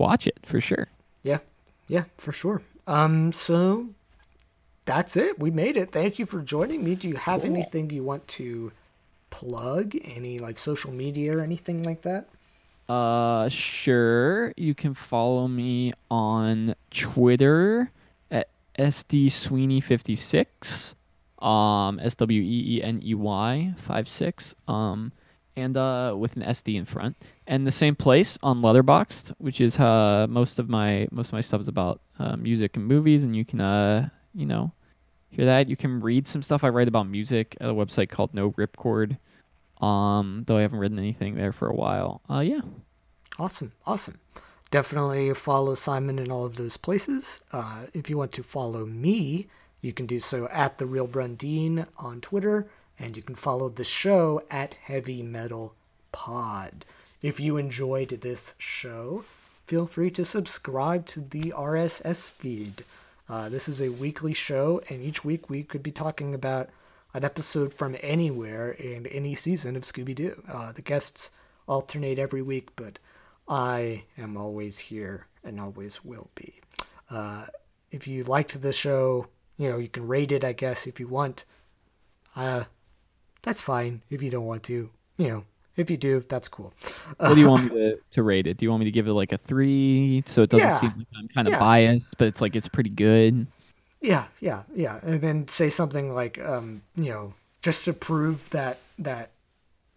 [0.02, 0.88] watch it for sure.
[1.24, 1.40] Yeah,
[1.88, 2.62] yeah, for sure.
[2.88, 3.88] Um, so
[4.86, 5.40] that's it.
[5.40, 5.92] We made it.
[5.92, 6.96] Thank you for joining me.
[6.96, 8.72] Do you have anything you want to
[9.30, 9.96] plug?
[10.04, 12.28] Any like social media or anything like that?
[12.90, 14.54] Uh, sure.
[14.58, 17.92] You can follow me on Twitter
[18.30, 20.96] at SD Sweeney fifty six,
[21.40, 25.12] um, S W E E N E Y five six, um,
[25.56, 27.16] and uh, with an SD in front,
[27.48, 31.42] and the same place on Letterboxd, which is uh most of my most of my
[31.42, 34.72] stuff is about uh, music and movies, and you can uh you know
[35.30, 35.68] hear that.
[35.68, 39.18] You can read some stuff I write about music at a website called No Ripcord.
[39.82, 42.22] Um, though I haven't written anything there for a while.
[42.30, 42.62] Uh, yeah.
[43.40, 44.20] Awesome, awesome.
[44.70, 47.42] Definitely follow Simon in all of those places.
[47.52, 49.48] Uh, if you want to follow me,
[49.82, 52.70] you can do so at the Real Brundeen on Twitter,
[53.02, 55.74] and you can follow the show at Heavy Meddle
[56.12, 56.86] Pod.
[57.22, 59.26] If you enjoyed this show,
[59.66, 62.84] feel free to subscribe to the RSS feed.
[63.28, 66.70] Uh, this is a weekly show, and each week we could be talking about
[67.16, 70.42] an episode from anywhere in any season of Scooby Doo.
[70.48, 71.32] Uh, the guests
[71.68, 73.00] alternate every week, but
[73.48, 76.62] I am always here and always will be.
[77.10, 77.48] Uh,
[77.90, 79.28] if you liked the show,
[79.58, 81.46] you know, you can rate it, I guess, if you want.
[82.36, 82.66] Uh,
[83.44, 84.90] that's fine if you don't want to.
[85.18, 86.74] You know, if you do, that's cool.
[87.18, 88.58] What do you want me to, to rate it?
[88.58, 90.80] Do you want me to give it like a three so it doesn't Yeah.
[90.80, 91.60] seem like I'm kind of Yeah.
[91.60, 93.48] biased, but it's like it's pretty good?
[94.02, 95.00] Yeah, yeah, yeah.
[95.04, 99.32] And then say something like, um, you know, just to prove that that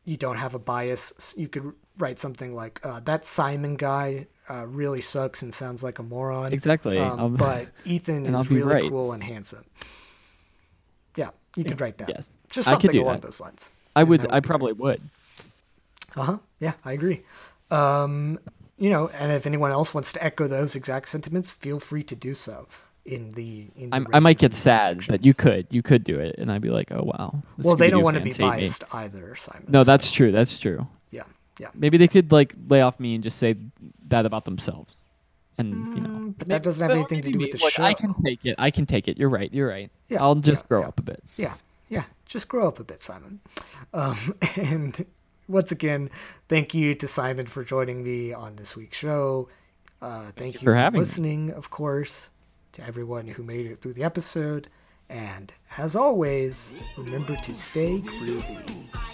[0.05, 4.67] you don't have a bias, you could write something like, uh, "That Simon guy uh,
[4.69, 6.99] really sucks and sounds like a moron." Exactly.
[6.99, 8.91] Um, but Ethan is really right.
[8.91, 9.65] cool and handsome.
[11.17, 12.09] Yeah, you could write that.
[12.11, 12.29] yes.
[12.55, 13.23] Just I could something do along that.
[13.23, 13.71] those lines.
[13.97, 14.27] I And would.
[14.31, 15.03] I be probably would.
[16.17, 16.39] uh huh.
[16.61, 17.23] Yeah, I agree.
[17.71, 18.39] Um,
[18.79, 22.17] you know, and if anyone else wants to echo those exact sentiments, feel free to
[22.17, 22.69] do so
[23.05, 23.71] in the.
[23.77, 25.07] In the I'm, might get sad, sections.
[25.09, 25.67] but you could.
[25.71, 27.43] You could do it, and I'd be like, oh wow.
[27.59, 28.51] Well, they don't want to be fans hate me.
[28.63, 29.65] biased either, Simon.
[29.69, 30.33] No, so, that's true.
[30.33, 30.87] That's true.
[31.11, 31.25] yeah,
[31.59, 31.69] yeah.
[31.75, 33.57] Maybe they could like lay off me and just say
[34.09, 34.97] that about themselves,
[35.59, 36.09] and you know.
[36.11, 37.45] Mm, but that doesn't have anything to do me.
[37.45, 37.83] with the Look, show.
[37.85, 38.55] I can take it.
[38.59, 39.19] I can take it.
[39.19, 39.53] You're right.
[39.55, 39.91] You're right.
[40.09, 40.89] Yeah, I'll just yeah, grow yeah.
[40.89, 41.23] up a bit.
[41.37, 41.55] Yeah,
[41.89, 42.05] yeah.
[42.35, 43.39] Just grow up a bit, Simon.
[43.93, 45.07] Um, and
[45.47, 46.11] once again,
[46.49, 49.49] thank you to Simon for joining me on this week's show.
[50.03, 50.99] Uh, thank, you, for for, having me.
[50.99, 52.31] listening, of course,
[52.73, 54.67] to everyone who made it through the episode.
[55.09, 59.14] And as always, remember to stay groovy.